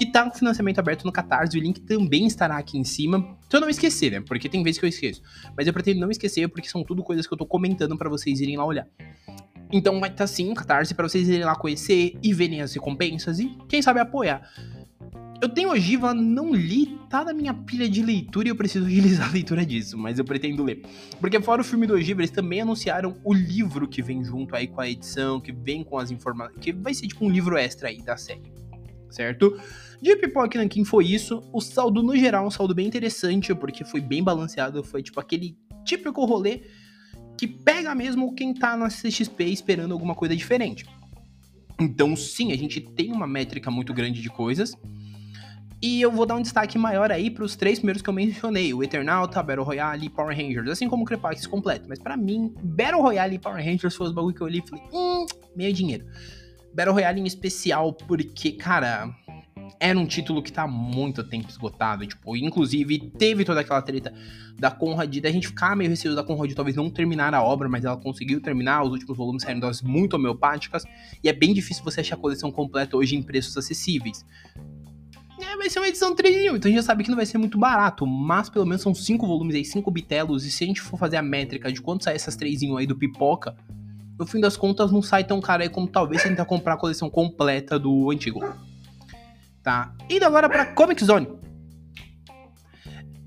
que 0.00 0.06
tá 0.06 0.24
com 0.24 0.34
financiamento 0.34 0.78
aberto 0.78 1.04
no 1.04 1.12
Catarse. 1.12 1.58
O 1.58 1.60
link 1.60 1.78
também 1.82 2.26
estará 2.26 2.56
aqui 2.56 2.78
em 2.78 2.84
cima. 2.84 3.36
Se 3.50 3.54
eu 3.54 3.60
não 3.60 3.68
esquecer, 3.68 4.10
né? 4.10 4.20
Porque 4.22 4.48
tem 4.48 4.62
vezes 4.62 4.80
que 4.80 4.86
eu 4.86 4.88
esqueço. 4.88 5.20
Mas 5.54 5.66
eu 5.66 5.74
pretendo 5.74 6.00
não 6.00 6.10
esquecer, 6.10 6.48
porque 6.48 6.70
são 6.70 6.82
tudo 6.82 7.02
coisas 7.02 7.26
que 7.26 7.34
eu 7.34 7.36
tô 7.36 7.44
comentando 7.44 7.98
para 7.98 8.08
vocês 8.08 8.40
irem 8.40 8.56
lá 8.56 8.64
olhar. 8.64 8.86
Então 9.70 10.00
vai 10.00 10.08
estar 10.08 10.24
tá, 10.24 10.26
sim 10.26 10.54
Catarse 10.54 10.94
para 10.94 11.06
vocês 11.06 11.28
irem 11.28 11.44
lá 11.44 11.54
conhecer 11.54 12.16
e 12.22 12.32
verem 12.32 12.62
as 12.62 12.72
recompensas 12.72 13.40
e, 13.40 13.54
quem 13.68 13.82
sabe, 13.82 14.00
apoiar. 14.00 14.50
Eu 15.38 15.50
tenho 15.50 15.70
ogiva, 15.70 16.14
não 16.14 16.54
li, 16.54 16.98
tá 17.10 17.22
na 17.22 17.34
minha 17.34 17.52
pilha 17.52 17.86
de 17.86 18.02
leitura 18.02 18.48
e 18.48 18.50
eu 18.50 18.56
preciso 18.56 18.86
agilizar 18.88 19.28
a 19.28 19.32
leitura 19.32 19.66
disso, 19.66 19.98
mas 19.98 20.18
eu 20.18 20.24
pretendo 20.24 20.64
ler. 20.64 20.80
Porque 21.20 21.38
fora 21.42 21.60
o 21.60 21.64
filme 21.64 21.86
do 21.86 21.92
ogiva, 21.92 22.22
eles 22.22 22.30
também 22.30 22.62
anunciaram 22.62 23.18
o 23.22 23.34
livro 23.34 23.86
que 23.86 24.00
vem 24.00 24.24
junto 24.24 24.56
aí 24.56 24.66
com 24.66 24.80
a 24.80 24.88
edição, 24.88 25.38
que 25.38 25.52
vem 25.52 25.84
com 25.84 25.98
as 25.98 26.10
informações, 26.10 26.58
que 26.58 26.72
vai 26.72 26.94
ser 26.94 27.06
tipo 27.06 27.26
um 27.26 27.28
livro 27.28 27.58
extra 27.58 27.90
aí 27.90 28.00
da 28.00 28.16
série, 28.16 28.50
certo? 29.10 29.58
De 30.00 30.16
Pipoca 30.16 30.58
Nankin 30.58 30.84
foi 30.84 31.06
isso. 31.06 31.42
O 31.52 31.60
saldo, 31.60 32.02
no 32.02 32.16
geral, 32.16 32.44
é 32.44 32.46
um 32.46 32.50
saldo 32.50 32.74
bem 32.74 32.86
interessante, 32.86 33.54
porque 33.54 33.84
foi 33.84 34.00
bem 34.00 34.22
balanceado. 34.22 34.82
Foi 34.82 35.02
tipo 35.02 35.20
aquele 35.20 35.56
típico 35.84 36.24
rolê 36.24 36.62
que 37.36 37.46
pega 37.46 37.94
mesmo 37.94 38.34
quem 38.34 38.52
tá 38.54 38.76
na 38.76 38.88
CXP 38.88 39.44
esperando 39.44 39.92
alguma 39.92 40.14
coisa 40.14 40.34
diferente. 40.34 40.84
Então, 41.80 42.14
sim, 42.14 42.52
a 42.52 42.56
gente 42.56 42.80
tem 42.80 43.12
uma 43.12 43.26
métrica 43.26 43.70
muito 43.70 43.94
grande 43.94 44.20
de 44.20 44.28
coisas. 44.28 44.76
E 45.82 46.02
eu 46.02 46.12
vou 46.12 46.26
dar 46.26 46.34
um 46.34 46.42
destaque 46.42 46.76
maior 46.76 47.10
aí 47.10 47.30
para 47.30 47.42
os 47.42 47.56
três 47.56 47.78
primeiros 47.78 48.02
que 48.02 48.10
eu 48.10 48.12
mencionei: 48.12 48.74
o 48.74 48.82
Eternauta, 48.82 49.42
Battle 49.42 49.64
Royale 49.64 50.06
e 50.06 50.10
Power 50.10 50.36
Rangers, 50.36 50.68
assim 50.68 50.88
como 50.88 51.04
o 51.04 51.06
Crepax 51.06 51.46
completo. 51.46 51.86
Mas 51.88 51.98
para 51.98 52.18
mim, 52.18 52.52
Battle 52.62 53.00
Royale 53.00 53.36
e 53.36 53.38
Power 53.38 53.64
Rangers 53.64 53.94
foi 53.94 54.08
os 54.08 54.12
bagulho 54.12 54.34
que 54.34 54.42
eu 54.42 54.46
olhei 54.46 54.62
e 54.62 54.68
falei: 54.68 54.84
hum, 54.92 55.24
meio 55.56 55.72
dinheiro. 55.72 56.04
Battle 56.74 56.94
Royale 56.94 57.20
em 57.20 57.26
especial, 57.26 57.92
porque, 57.92 58.52
cara, 58.52 59.14
era 59.78 59.98
um 59.98 60.06
título 60.06 60.42
que 60.42 60.52
tá 60.52 60.66
muito 60.66 61.24
tempo 61.24 61.48
esgotado. 61.48 62.06
Tipo, 62.06 62.36
inclusive 62.36 63.10
teve 63.18 63.44
toda 63.44 63.60
aquela 63.60 63.80
treta 63.80 64.12
da 64.58 64.70
Conrad, 64.70 65.16
da 65.18 65.30
gente 65.30 65.48
ficar 65.48 65.74
meio 65.74 65.88
receoso 65.88 66.16
da 66.16 66.22
Conrad 66.22 66.52
talvez 66.52 66.76
não 66.76 66.90
terminar 66.90 67.34
a 67.34 67.42
obra, 67.42 67.68
mas 67.68 67.84
ela 67.84 67.96
conseguiu 67.96 68.40
terminar. 68.40 68.82
Os 68.82 68.90
últimos 68.90 69.16
volumes 69.16 69.42
saíram 69.42 69.60
das 69.60 69.80
muito 69.80 70.14
homeopáticas. 70.14 70.84
E 71.24 71.28
é 71.28 71.32
bem 71.32 71.54
difícil 71.54 71.82
você 71.82 72.00
achar 72.00 72.16
a 72.16 72.18
coleção 72.18 72.52
completa 72.52 72.96
hoje 72.96 73.16
em 73.16 73.22
preços 73.22 73.56
acessíveis. 73.56 74.24
É, 75.40 75.56
vai 75.56 75.70
ser 75.70 75.78
uma 75.78 75.88
edição 75.88 76.14
3 76.14 76.36
mil, 76.36 76.56
então 76.56 76.68
a 76.68 76.70
gente 76.70 76.82
já 76.82 76.86
sabe 76.86 77.02
que 77.02 77.08
não 77.08 77.16
vai 77.16 77.24
ser 77.24 77.38
muito 77.38 77.58
barato, 77.58 78.06
mas 78.06 78.50
pelo 78.50 78.66
menos 78.66 78.82
são 78.82 78.94
5 78.94 79.26
volumes 79.26 79.54
aí, 79.54 79.64
5 79.64 79.90
bitelos, 79.90 80.44
e 80.44 80.50
se 80.50 80.64
a 80.64 80.66
gente 80.66 80.82
for 80.82 80.98
fazer 80.98 81.16
a 81.16 81.22
métrica 81.22 81.72
de 81.72 81.80
quanto 81.80 82.04
sai 82.04 82.14
essas 82.14 82.36
3 82.36 82.62
aí 82.76 82.86
do 82.86 82.94
pipoca, 82.94 83.56
no 84.20 84.26
fim 84.26 84.38
das 84.38 84.56
contas 84.56 84.92
não 84.92 85.02
sai 85.02 85.24
tão 85.24 85.40
caro 85.40 85.62
aí 85.62 85.68
como 85.68 85.88
talvez 85.88 86.22
você 86.22 86.28
tentar 86.28 86.44
comprar 86.44 86.74
a 86.74 86.76
coleção 86.76 87.10
completa 87.10 87.78
do 87.78 88.10
antigo 88.10 88.40
tá? 89.62 89.94
Indo 90.08 90.24
agora 90.24 90.48
para 90.48 90.66
Comic 90.66 91.04
Zone. 91.04 91.28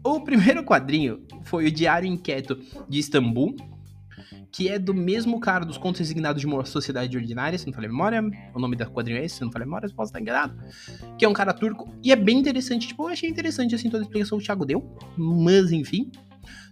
O 0.03 0.19
primeiro 0.21 0.63
quadrinho 0.63 1.25
foi 1.43 1.67
o 1.67 1.71
Diário 1.71 2.07
Inquieto 2.07 2.59
de 2.89 2.99
Istambul, 2.99 3.55
que 4.51 4.67
é 4.67 4.77
do 4.77 4.93
mesmo 4.93 5.39
cara 5.39 5.65
dos 5.65 5.77
Contos 5.77 5.99
Resignados 5.99 6.41
de 6.41 6.47
uma 6.47 6.65
Sociedade 6.65 7.17
Ordinária, 7.17 7.57
se 7.57 7.65
não 7.65 7.73
falei 7.73 7.89
memória. 7.89 8.21
O 8.53 8.59
nome 8.59 8.75
da 8.75 8.85
quadrinho 8.85 9.17
é 9.17 9.25
esse, 9.25 9.35
se 9.35 9.41
não 9.41 9.51
falei 9.51 9.65
memória, 9.65 9.89
posso 9.95 10.09
estar 10.09 10.19
enganado. 10.19 10.55
Que 11.17 11.25
é 11.25 11.29
um 11.29 11.33
cara 11.33 11.53
turco, 11.53 11.89
e 12.03 12.11
é 12.11 12.15
bem 12.15 12.37
interessante. 12.37 12.87
Tipo, 12.87 13.03
eu 13.03 13.07
achei 13.09 13.29
interessante, 13.29 13.73
assim, 13.73 13.89
toda 13.89 14.03
a 14.03 14.05
explicação 14.05 14.37
que 14.37 14.43
o 14.43 14.45
Thiago 14.45 14.65
deu, 14.65 14.97
mas 15.17 15.71
enfim. 15.71 16.11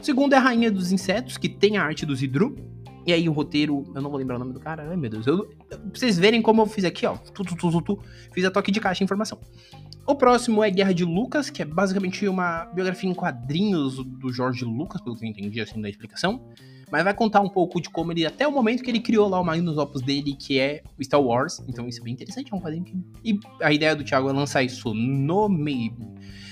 Segundo 0.01 0.33
é 0.33 0.37
a 0.37 0.41
Rainha 0.41 0.69
dos 0.69 0.91
Insetos, 0.91 1.37
que 1.37 1.47
tem 1.47 1.77
a 1.77 1.83
arte 1.83 2.05
do 2.05 2.13
Zidru, 2.13 2.55
e 3.05 3.11
aí 3.11 3.27
o 3.27 3.31
roteiro, 3.31 3.83
eu 3.95 4.01
não 4.01 4.09
vou 4.09 4.19
lembrar 4.19 4.35
o 4.35 4.39
nome 4.39 4.53
do 4.53 4.59
cara, 4.59 4.87
ai 4.89 4.95
meu 4.95 5.09
Deus. 5.09 5.25
Eu, 5.25 5.47
pra 5.67 5.79
vocês 5.93 6.19
verem 6.19 6.41
como 6.41 6.61
eu 6.61 6.65
fiz 6.67 6.85
aqui, 6.85 7.05
ó. 7.05 7.15
Tu, 7.17 7.43
tu, 7.43 7.55
tu, 7.55 7.81
tu, 7.81 7.99
fiz 8.31 8.45
a 8.45 8.51
toque 8.51 8.71
de 8.71 8.79
caixa 8.79 9.03
informação. 9.03 9.39
O 10.05 10.15
próximo 10.15 10.63
é 10.63 10.69
Guerra 10.69 10.93
de 10.93 11.03
Lucas, 11.03 11.49
que 11.49 11.61
é 11.61 11.65
basicamente 11.65 12.27
uma 12.27 12.65
biografia 12.65 13.09
em 13.09 13.13
quadrinhos 13.13 14.03
do 14.03 14.31
Jorge 14.31 14.65
Lucas, 14.65 15.01
pelo 15.01 15.15
que 15.15 15.25
eu 15.25 15.29
entendi 15.29 15.59
assim 15.61 15.81
da 15.81 15.89
explicação. 15.89 16.41
mas 16.91 17.03
vai 17.03 17.13
contar 17.13 17.41
um 17.41 17.49
pouco 17.49 17.79
de 17.81 17.89
como 17.89 18.11
ele, 18.11 18.25
até 18.25 18.47
o 18.47 18.51
momento 18.51 18.83
que 18.83 18.91
ele 18.91 18.99
criou 18.99 19.29
lá 19.29 19.39
o 19.39 19.43
Magnus 19.43 19.77
Opus 19.77 20.01
dele, 20.01 20.35
que 20.35 20.59
é 20.59 20.83
o 20.99 21.03
Star 21.03 21.21
Wars. 21.21 21.63
Então 21.67 21.87
isso 21.87 22.01
é 22.01 22.03
bem 22.03 22.13
interessante, 22.13 22.51
é 22.51 22.55
um 22.55 22.59
quadrinho 22.59 22.83
que... 22.83 22.97
E 23.23 23.39
a 23.61 23.71
ideia 23.71 23.95
do 23.95 24.03
Thiago 24.03 24.29
é 24.29 24.33
lançar 24.33 24.61
isso 24.61 24.93
no 24.93 25.47
meio, 25.47 25.93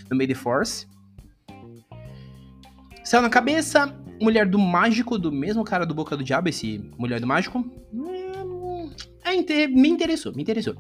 no 0.09 0.15
meio 0.15 0.29
the 0.29 0.35
Force. 0.35 0.87
Céu 3.03 3.21
na 3.21 3.29
cabeça, 3.29 3.93
Mulher 4.19 4.47
do 4.47 4.59
Mágico, 4.59 5.17
do 5.17 5.31
mesmo 5.31 5.63
cara 5.63 5.85
do 5.85 5.93
Boca 5.93 6.15
do 6.15 6.23
Diabo, 6.23 6.49
esse 6.49 6.79
Mulher 6.97 7.19
do 7.19 7.27
Mágico. 7.27 7.63
É, 9.23 9.67
me 9.67 9.87
interessou, 9.87 10.33
me 10.33 10.41
interessou. 10.41 10.75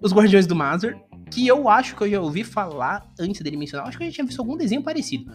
Os 0.00 0.12
Guardiões 0.12 0.46
do 0.46 0.54
Mazer, 0.54 0.98
que 1.30 1.46
eu 1.46 1.68
acho 1.68 1.96
que 1.96 2.02
eu 2.02 2.10
já 2.10 2.20
ouvi 2.20 2.44
falar 2.44 3.10
antes 3.18 3.40
dele 3.40 3.56
mencionar. 3.56 3.86
Acho 3.86 3.96
que 3.96 4.04
eu 4.04 4.08
já 4.08 4.14
tinha 4.14 4.26
visto 4.26 4.40
algum 4.40 4.56
desenho 4.56 4.82
parecido. 4.82 5.30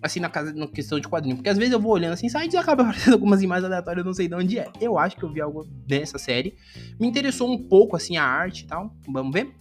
Assim, 0.00 0.20
na, 0.20 0.28
casa, 0.28 0.52
na 0.52 0.68
questão 0.68 1.00
de 1.00 1.08
quadrinho. 1.08 1.36
Porque 1.36 1.48
às 1.48 1.58
vezes 1.58 1.72
eu 1.72 1.80
vou 1.80 1.92
olhando 1.92 2.12
assim, 2.12 2.28
sites 2.28 2.54
e 2.54 2.56
acaba 2.56 2.82
aparecendo 2.84 3.14
algumas 3.14 3.42
imagens 3.42 3.64
aleatórias, 3.64 4.04
eu 4.04 4.06
não 4.06 4.14
sei 4.14 4.28
de 4.28 4.34
onde 4.34 4.58
é. 4.58 4.70
Eu 4.80 4.96
acho 4.96 5.16
que 5.16 5.24
eu 5.24 5.32
vi 5.32 5.40
algo 5.40 5.64
dessa 5.86 6.18
série. 6.18 6.54
Me 7.00 7.08
interessou 7.08 7.50
um 7.50 7.58
pouco, 7.58 7.96
assim, 7.96 8.16
a 8.16 8.24
arte 8.24 8.64
e 8.64 8.66
tal. 8.66 8.94
Vamos 9.08 9.32
ver. 9.32 9.52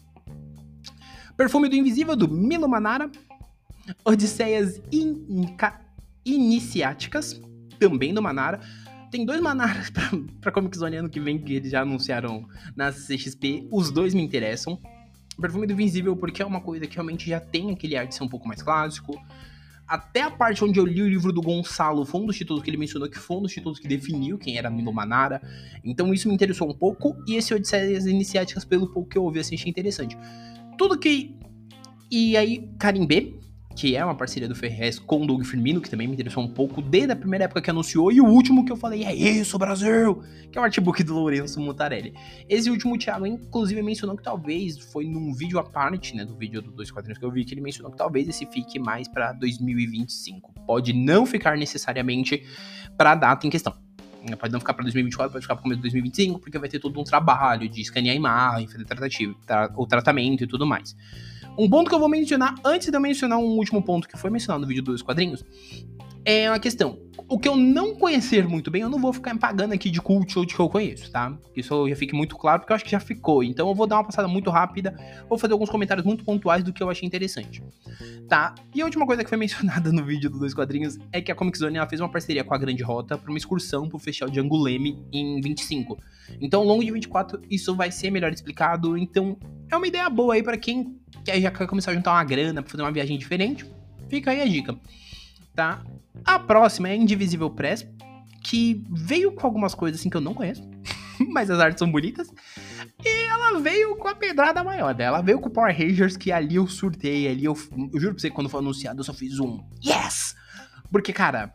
Perfume 1.35 1.67
do 1.67 1.75
Invisível, 1.75 2.15
do 2.15 2.27
Milo 2.27 2.69
Manara. 2.69 3.09
Odisseias 4.05 4.81
Inca 4.91 5.86
Iniciáticas, 6.33 7.41
também 7.79 8.13
do 8.13 8.21
Manara. 8.21 8.59
Tem 9.11 9.25
dois 9.25 9.39
Manaras 9.39 9.89
pra, 9.91 10.11
pra 10.41 10.51
Comic 10.51 10.77
Zone 10.77 10.97
ano 10.97 11.09
que 11.09 11.19
vem 11.19 11.39
que 11.39 11.53
eles 11.53 11.71
já 11.71 11.81
anunciaram 11.81 12.45
na 12.75 12.91
CXP. 12.91 13.67
Os 13.71 13.91
dois 13.91 14.13
me 14.13 14.21
interessam. 14.21 14.79
Perfume 15.39 15.67
do 15.67 15.73
Invisível, 15.73 16.15
porque 16.15 16.41
é 16.41 16.45
uma 16.45 16.61
coisa 16.61 16.87
que 16.87 16.95
realmente 16.95 17.29
já 17.29 17.39
tem 17.39 17.71
aquele 17.71 17.95
ar 17.95 18.07
de 18.07 18.15
ser 18.15 18.23
um 18.23 18.27
pouco 18.27 18.47
mais 18.47 18.61
clássico. 18.61 19.13
Até 19.87 20.21
a 20.21 20.31
parte 20.31 20.65
onde 20.65 20.79
eu 20.79 20.85
li 20.85 21.01
o 21.01 21.07
livro 21.07 21.31
do 21.31 21.41
Gonçalo 21.41 22.05
foi 22.05 22.19
um 22.19 22.25
dos 22.25 22.35
títulos 22.35 22.61
que 22.61 22.69
ele 22.69 22.75
mencionou 22.75 23.07
que 23.09 23.17
foi 23.17 23.37
um 23.37 23.41
dos 23.43 23.53
títulos 23.53 23.79
que 23.79 23.87
definiu 23.87 24.37
quem 24.37 24.57
era 24.57 24.69
Milo 24.69 24.91
Manara. 24.91 25.41
Então 25.83 26.13
isso 26.13 26.27
me 26.27 26.33
interessou 26.33 26.69
um 26.69 26.73
pouco. 26.73 27.15
E 27.25 27.35
esse 27.35 27.53
Odisseias 27.53 28.05
Iniciáticas, 28.05 28.65
pelo 28.65 28.91
pouco 28.91 29.09
que 29.09 29.17
eu 29.17 29.23
ouvi, 29.23 29.39
assim, 29.39 29.55
achei 29.55 29.69
interessante. 29.69 30.17
Tudo 30.77 30.97
que. 30.97 31.37
E 32.11 32.35
aí, 32.35 32.69
Carimbê, 32.77 33.39
que 33.77 33.95
é 33.95 34.03
uma 34.03 34.15
parceria 34.15 34.47
do 34.47 34.55
Ferrez 34.55 34.97
com 34.97 35.21
o 35.21 35.27
Doug 35.27 35.43
Firmino, 35.43 35.79
que 35.79 35.87
também 35.87 36.07
me 36.07 36.13
interessou 36.15 36.43
um 36.43 36.47
pouco 36.47 36.81
desde 36.81 37.11
a 37.11 37.15
primeira 37.15 37.45
época 37.45 37.61
que 37.61 37.69
anunciou, 37.69 38.11
e 38.11 38.19
o 38.19 38.25
último 38.25 38.65
que 38.65 38.71
eu 38.71 38.75
falei, 38.75 39.03
é 39.03 39.13
isso, 39.13 39.55
Brasil! 39.59 40.23
Que 40.51 40.57
é 40.57 40.61
o 40.61 40.63
artbook 40.63 41.03
do 41.03 41.13
Lourenço 41.13 41.61
Mutarelli. 41.61 42.11
Esse 42.49 42.71
último, 42.71 42.95
o 42.95 42.97
Thiago, 42.97 43.27
inclusive, 43.27 43.79
mencionou 43.83 44.17
que 44.17 44.23
talvez, 44.23 44.79
foi 44.79 45.05
num 45.05 45.31
vídeo 45.31 45.59
à 45.59 45.63
parte, 45.63 46.15
né, 46.15 46.25
do 46.25 46.35
vídeo 46.35 46.59
dois 46.59 46.89
quadrinhos 46.89 47.19
que 47.19 47.25
eu 47.25 47.29
vi, 47.29 47.45
que 47.45 47.53
ele 47.53 47.61
mencionou 47.61 47.91
que 47.91 47.97
talvez 47.99 48.27
esse 48.27 48.47
fique 48.47 48.79
mais 48.79 49.07
para 49.07 49.31
2025. 49.33 50.53
Pode 50.65 50.91
não 50.91 51.27
ficar 51.27 51.55
necessariamente 51.55 52.43
para 52.97 53.11
a 53.11 53.15
data 53.15 53.45
em 53.45 53.49
questão. 53.51 53.75
Pode 54.39 54.51
não 54.51 54.59
ficar 54.59 54.73
para 54.73 54.83
2024, 54.83 55.31
pode 55.31 55.43
ficar 55.43 55.55
para 55.55 55.61
começo 55.61 55.77
de 55.77 55.83
2025, 55.83 56.39
porque 56.39 56.57
vai 56.57 56.67
ter 56.67 56.79
todo 56.79 56.99
um 56.99 57.03
trabalho 57.03 57.69
de 57.69 57.79
escanear 57.79 58.13
a 58.13 58.17
imagem, 58.17 58.67
fazer 58.67 58.85
tratativo, 58.85 59.35
tra 59.45 59.71
o 59.77 59.85
tratamento 59.85 60.43
e 60.43 60.47
tudo 60.47 60.65
mais. 60.65 60.95
Um 61.57 61.67
ponto 61.67 61.89
que 61.89 61.95
eu 61.95 61.99
vou 61.99 62.07
mencionar 62.07 62.53
antes 62.63 62.87
de 62.87 62.95
eu 62.95 63.01
mencionar 63.01 63.39
um 63.39 63.57
último 63.57 63.81
ponto 63.81 64.07
que 64.07 64.15
foi 64.17 64.29
mencionado 64.29 64.61
no 64.61 64.67
vídeo 64.67 64.83
dos 64.83 65.01
quadrinhos 65.01 65.43
é 66.23 66.49
uma 66.49 66.59
questão. 66.59 66.99
O 67.29 67.39
que 67.39 67.47
eu 67.47 67.55
não 67.55 67.95
conhecer 67.95 68.47
muito 68.47 68.69
bem, 68.69 68.81
eu 68.81 68.89
não 68.89 68.99
vou 68.99 69.11
ficar 69.11 69.35
pagando 69.37 69.73
aqui 69.73 69.89
de 69.89 70.01
cult 70.01 70.37
ou 70.37 70.45
de 70.45 70.53
que 70.53 70.59
eu 70.59 70.69
conheço, 70.69 71.09
tá? 71.09 71.35
Isso 71.55 71.87
já 71.89 71.95
fique 71.95 72.13
muito 72.13 72.37
claro, 72.37 72.59
porque 72.59 72.71
eu 72.71 72.75
acho 72.75 72.85
que 72.85 72.91
já 72.91 72.99
ficou. 72.99 73.43
Então 73.43 73.67
eu 73.69 73.73
vou 73.73 73.87
dar 73.87 73.95
uma 73.95 74.03
passada 74.03 74.27
muito 74.27 74.49
rápida, 74.49 74.95
vou 75.27 75.37
fazer 75.37 75.53
alguns 75.53 75.69
comentários 75.69 76.05
muito 76.05 76.23
pontuais 76.23 76.63
do 76.63 76.71
que 76.71 76.83
eu 76.83 76.89
achei 76.89 77.07
interessante, 77.07 77.63
tá? 78.27 78.53
E 78.75 78.81
a 78.81 78.85
última 78.85 79.05
coisa 79.05 79.23
que 79.23 79.29
foi 79.29 79.37
mencionada 79.39 79.91
no 79.91 80.05
vídeo 80.05 80.29
dos 80.29 80.39
dois 80.39 80.53
quadrinhos 80.53 80.97
é 81.11 81.21
que 81.21 81.31
a 81.31 81.35
Comic 81.35 81.57
Zone 81.57 81.79
fez 81.87 82.01
uma 82.01 82.09
parceria 82.09 82.43
com 82.43 82.53
a 82.53 82.57
Grande 82.57 82.83
Rota 82.83 83.17
para 83.17 83.29
uma 83.31 83.37
excursão 83.37 83.89
pro 83.89 83.97
Festival 83.97 84.29
de 84.29 84.39
Anguleme 84.39 85.01
em 85.11 85.41
25. 85.41 85.97
Então, 86.41 86.61
ao 86.61 86.67
longo 86.67 86.83
de 86.83 86.91
24, 86.91 87.41
isso 87.49 87.73
vai 87.73 87.89
ser 87.89 88.11
melhor 88.11 88.31
explicado. 88.33 88.97
Então, 88.97 89.37
é 89.71 89.75
uma 89.75 89.87
ideia 89.87 90.09
boa 90.09 90.33
aí 90.33 90.43
para 90.43 90.57
quem 90.57 90.97
quer 91.27 91.41
já 91.41 91.51
quer 91.51 91.67
começar 91.67 91.91
a 91.91 91.93
juntar 91.93 92.13
uma 92.13 92.23
grana 92.23 92.61
pra 92.61 92.71
fazer 92.71 92.83
uma 92.83 92.91
viagem 92.91 93.17
diferente. 93.17 93.69
Fica 94.09 94.31
aí 94.31 94.41
a 94.41 94.45
dica, 94.45 94.75
tá? 95.53 95.83
A 96.23 96.39
próxima 96.39 96.87
é 96.87 96.95
Indivisível 96.95 97.49
Press, 97.49 97.85
que 98.43 98.85
veio 98.89 99.33
com 99.33 99.45
algumas 99.45 99.75
coisas 99.75 99.99
assim 99.99 100.09
que 100.09 100.15
eu 100.15 100.21
não 100.21 100.33
conheço, 100.33 100.63
mas 101.33 101.51
as 101.51 101.59
artes 101.59 101.79
são 101.79 101.91
bonitas. 101.91 102.31
E 103.03 103.23
ela 103.25 103.59
veio 103.59 103.97
com 103.97 104.07
a 104.07 104.15
pedrada 104.15 104.63
maior 104.63 104.93
dela. 104.93 105.17
Ela 105.17 105.25
veio 105.25 105.39
com 105.39 105.49
o 105.49 105.51
Power 105.51 105.77
Rangers, 105.77 106.15
que 106.15 106.31
ali 106.31 106.55
eu 106.55 106.65
surtei, 106.67 107.27
ali 107.27 107.43
eu, 107.43 107.57
eu 107.93 107.99
juro 107.99 108.13
pra 108.13 108.21
você, 108.21 108.29
quando 108.29 108.49
foi 108.49 108.61
anunciado, 108.61 109.01
eu 109.01 109.03
só 109.03 109.13
fiz 109.13 109.37
um 109.39 109.59
yes! 109.85 110.35
Porque, 110.89 111.11
cara, 111.11 111.53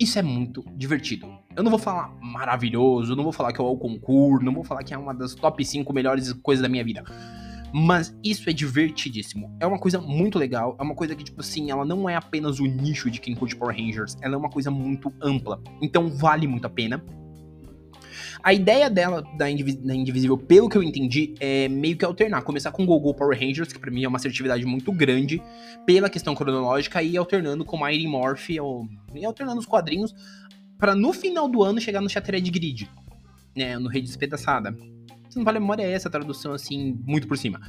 isso 0.00 0.18
é 0.18 0.22
muito 0.22 0.64
divertido. 0.74 1.32
Eu 1.54 1.62
não 1.62 1.70
vou 1.70 1.78
falar 1.78 2.12
maravilhoso, 2.20 3.14
não 3.14 3.22
vou 3.22 3.32
falar 3.32 3.52
que 3.52 3.60
é 3.60 3.64
o 3.64 3.76
concurso, 3.76 4.44
não 4.44 4.52
vou 4.52 4.64
falar 4.64 4.82
que 4.82 4.92
é 4.92 4.98
uma 4.98 5.14
das 5.14 5.34
top 5.36 5.64
5 5.64 5.92
melhores 5.92 6.32
coisas 6.32 6.60
da 6.60 6.68
minha 6.68 6.82
vida. 6.82 7.04
Mas 7.72 8.14
isso 8.22 8.50
é 8.50 8.52
divertidíssimo. 8.52 9.56
É 9.58 9.66
uma 9.66 9.78
coisa 9.78 9.98
muito 9.98 10.38
legal. 10.38 10.76
É 10.78 10.82
uma 10.82 10.94
coisa 10.94 11.14
que, 11.14 11.24
tipo 11.24 11.40
assim, 11.40 11.70
ela 11.70 11.84
não 11.84 12.08
é 12.08 12.14
apenas 12.14 12.60
o 12.60 12.66
nicho 12.66 13.10
de 13.10 13.20
quem 13.20 13.34
curte 13.34 13.56
Power 13.56 13.74
Rangers. 13.74 14.16
Ela 14.20 14.34
é 14.34 14.36
uma 14.36 14.50
coisa 14.50 14.70
muito 14.70 15.12
ampla. 15.22 15.60
Então 15.80 16.08
vale 16.08 16.46
muito 16.46 16.66
a 16.66 16.70
pena. 16.70 17.02
A 18.42 18.52
ideia 18.52 18.90
dela, 18.90 19.22
da, 19.22 19.46
da 19.46 19.94
Indivisível, 19.94 20.36
pelo 20.36 20.68
que 20.68 20.76
eu 20.76 20.82
entendi, 20.82 21.34
é 21.38 21.68
meio 21.68 21.96
que 21.96 22.04
alternar. 22.04 22.42
Começar 22.42 22.72
com 22.72 22.84
Gogo 22.84 23.14
Power 23.14 23.38
Rangers, 23.38 23.72
que 23.72 23.78
pra 23.78 23.90
mim 23.90 24.02
é 24.04 24.08
uma 24.08 24.18
assertividade 24.18 24.64
muito 24.66 24.90
grande, 24.92 25.40
pela 25.86 26.10
questão 26.10 26.34
cronológica, 26.34 27.02
e 27.02 27.16
alternando 27.16 27.64
com 27.64 27.82
Mighty 27.82 28.06
Morph, 28.08 28.48
ou, 28.60 28.88
e 29.14 29.24
alternando 29.24 29.60
os 29.60 29.66
quadrinhos, 29.66 30.12
para 30.76 30.94
no 30.94 31.12
final 31.12 31.48
do 31.48 31.62
ano 31.62 31.80
chegar 31.80 32.00
no 32.00 32.10
Shattered 32.10 32.50
Grid, 32.50 32.90
né, 33.56 33.78
no 33.78 33.88
Rede 33.88 34.08
Despedaçada. 34.08 34.76
Não 35.36 35.44
vale 35.44 35.58
a 35.58 35.60
memória, 35.60 35.82
essa 35.82 36.10
tradução, 36.10 36.52
assim, 36.52 36.98
muito 37.06 37.26
por 37.26 37.36
cima. 37.36 37.60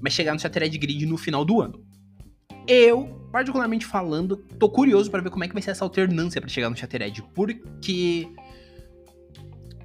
Mas 0.00 0.12
chegar 0.12 0.32
no 0.32 0.40
Shattered 0.40 0.76
Grid 0.78 1.06
no 1.06 1.16
final 1.16 1.44
do 1.44 1.60
ano. 1.60 1.84
Eu, 2.66 3.28
particularmente 3.32 3.84
falando, 3.84 4.36
tô 4.36 4.68
curioso 4.68 5.10
para 5.10 5.22
ver 5.22 5.30
como 5.30 5.44
é 5.44 5.48
que 5.48 5.54
vai 5.54 5.62
ser 5.62 5.72
essa 5.72 5.84
alternância 5.84 6.40
para 6.40 6.48
chegar 6.48 6.70
no 6.70 6.76
Shattered, 6.76 7.22
porque 7.34 8.28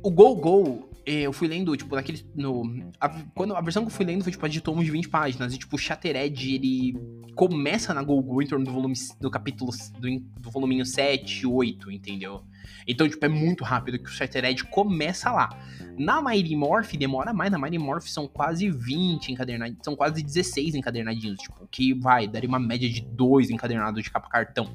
o 0.03 0.11
Go 0.11 0.35
Go, 0.35 0.89
eu 1.05 1.33
fui 1.33 1.47
lendo, 1.47 1.75
tipo, 1.75 1.95
naquele. 1.95 2.23
No, 2.35 2.63
a, 2.99 3.09
quando, 3.33 3.55
a 3.55 3.61
versão 3.61 3.83
que 3.83 3.87
eu 3.87 3.95
fui 3.95 4.05
lendo 4.05 4.23
foi, 4.23 4.31
tipo, 4.31 4.47
de 4.47 4.61
tomos 4.61 4.85
de 4.85 4.91
20 4.91 5.09
páginas. 5.09 5.53
E, 5.53 5.57
tipo, 5.57 5.75
o 5.75 5.79
Shattered, 5.79 6.53
ele 6.55 6.95
começa 7.35 7.93
na 7.93 8.03
Go 8.03 8.21
Go 8.21 8.41
em 8.41 8.47
torno 8.47 8.65
do 8.65 8.71
volume. 8.71 8.93
do 9.19 9.31
capítulo. 9.31 9.71
do, 9.99 10.19
do 10.39 10.51
voluminho 10.51 10.85
7, 10.85 11.47
8, 11.47 11.91
entendeu? 11.91 12.43
Então, 12.87 13.07
tipo, 13.07 13.23
é 13.25 13.29
muito 13.29 13.63
rápido 13.63 13.99
que 13.99 14.05
o 14.05 14.11
Shattered 14.11 14.63
começa 14.65 15.31
lá. 15.31 15.49
Na 15.97 16.21
Mighty 16.21 16.55
Morph 16.55 16.93
demora 16.93 17.33
mais, 17.33 17.51
na 17.51 17.57
Mighty 17.57 17.77
Morph 17.77 18.07
são 18.07 18.27
quase 18.27 18.69
20 18.69 19.31
encadernados, 19.31 19.77
são 19.83 19.95
quase 19.95 20.21
16 20.21 20.75
encadernadinhos, 20.75 21.39
tipo, 21.39 21.67
que 21.71 21.93
vai, 21.93 22.27
daria 22.27 22.47
uma 22.47 22.59
média 22.59 22.87
de 22.87 23.01
2 23.01 23.49
encadernados 23.49 24.03
de 24.03 24.11
capa 24.11 24.29
cartão. 24.29 24.69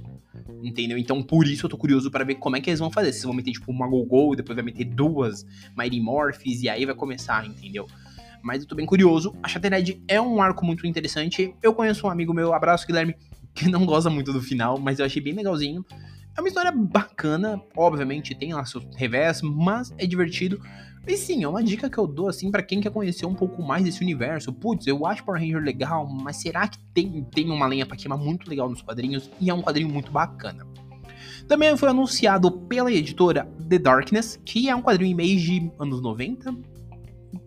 Entendeu? 0.62 0.98
Então, 0.98 1.22
por 1.22 1.46
isso 1.46 1.66
eu 1.66 1.70
tô 1.70 1.76
curioso 1.76 2.10
para 2.10 2.24
ver 2.24 2.36
como 2.36 2.56
é 2.56 2.60
que 2.60 2.70
eles 2.70 2.80
vão 2.80 2.90
fazer. 2.90 3.12
Se 3.12 3.24
vão 3.24 3.34
meter, 3.34 3.52
tipo, 3.52 3.70
uma 3.70 3.88
Go-Go, 3.88 4.34
depois 4.34 4.56
vai 4.56 4.64
meter 4.64 4.84
duas 4.84 5.46
Mighty 5.76 6.00
Morphs, 6.00 6.62
e 6.62 6.68
aí 6.68 6.84
vai 6.84 6.94
começar, 6.94 7.46
entendeu? 7.46 7.86
Mas 8.42 8.62
eu 8.62 8.68
tô 8.68 8.74
bem 8.74 8.84
curioso. 8.84 9.36
A 9.42 9.48
Shattered 9.48 10.02
é 10.08 10.20
um 10.20 10.42
arco 10.42 10.66
muito 10.66 10.86
interessante. 10.86 11.54
Eu 11.62 11.72
conheço 11.72 12.06
um 12.06 12.10
amigo 12.10 12.34
meu, 12.34 12.52
abraço 12.52 12.86
Guilherme, 12.86 13.14
que 13.54 13.68
não 13.68 13.86
gosta 13.86 14.10
muito 14.10 14.32
do 14.32 14.42
final, 14.42 14.78
mas 14.78 14.98
eu 14.98 15.06
achei 15.06 15.22
bem 15.22 15.32
legalzinho. 15.32 15.84
É 16.36 16.40
uma 16.40 16.48
história 16.48 16.72
bacana, 16.72 17.62
obviamente 17.76 18.34
tem 18.34 18.54
lá 18.54 18.64
seu 18.64 18.82
revés, 18.96 19.42
mas 19.42 19.92
é 19.98 20.06
divertido. 20.06 20.60
E 21.06 21.16
sim, 21.16 21.42
é 21.42 21.48
uma 21.48 21.62
dica 21.62 21.90
que 21.90 21.98
eu 21.98 22.06
dou 22.06 22.28
assim 22.28 22.50
para 22.50 22.62
quem 22.62 22.80
quer 22.80 22.90
conhecer 22.90 23.26
um 23.26 23.34
pouco 23.34 23.60
mais 23.62 23.84
desse 23.84 24.00
universo. 24.00 24.52
Putz, 24.52 24.86
eu 24.86 25.04
acho 25.04 25.24
Power 25.24 25.40
Ranger 25.40 25.62
legal, 25.62 26.08
mas 26.08 26.36
será 26.36 26.66
que 26.68 26.78
tem, 26.94 27.24
tem 27.24 27.50
uma 27.50 27.66
lenha 27.66 27.84
pra 27.84 27.96
queimar 27.96 28.18
muito 28.18 28.48
legal 28.48 28.70
nos 28.70 28.80
quadrinhos? 28.80 29.30
E 29.40 29.50
é 29.50 29.54
um 29.54 29.60
quadrinho 29.60 29.88
muito 29.88 30.12
bacana. 30.12 30.66
Também 31.46 31.76
foi 31.76 31.88
anunciado 31.88 32.50
pela 32.50 32.90
editora 32.90 33.46
The 33.68 33.78
Darkness, 33.78 34.40
que 34.44 34.68
é 34.68 34.76
um 34.76 34.80
quadrinho 34.80 35.10
em 35.10 35.14
mês 35.14 35.42
de 35.42 35.70
anos 35.78 36.00
90. 36.00 36.54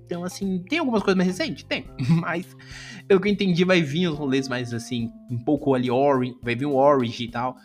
Então, 0.06 0.24
assim, 0.24 0.64
tem 0.70 0.80
algumas 0.80 1.02
coisas 1.02 1.18
mais 1.18 1.28
recentes? 1.28 1.64
Tem. 1.64 1.86
Mas, 2.10 2.46
pelo 3.08 3.20
que 3.20 3.28
eu 3.28 3.32
entendi, 3.32 3.64
vai 3.64 3.82
vir 3.82 4.10
os 4.10 4.18
rolês 4.18 4.48
mais, 4.48 4.74
assim, 4.74 5.10
um 5.32 5.38
pouco 5.38 5.74
ali, 5.74 5.90
Ori, 5.90 6.36
vai 6.44 6.56
vir 6.56 6.66
um 6.66 6.76
Orange 6.76 7.24
e 7.24 7.32
tal. 7.32 7.56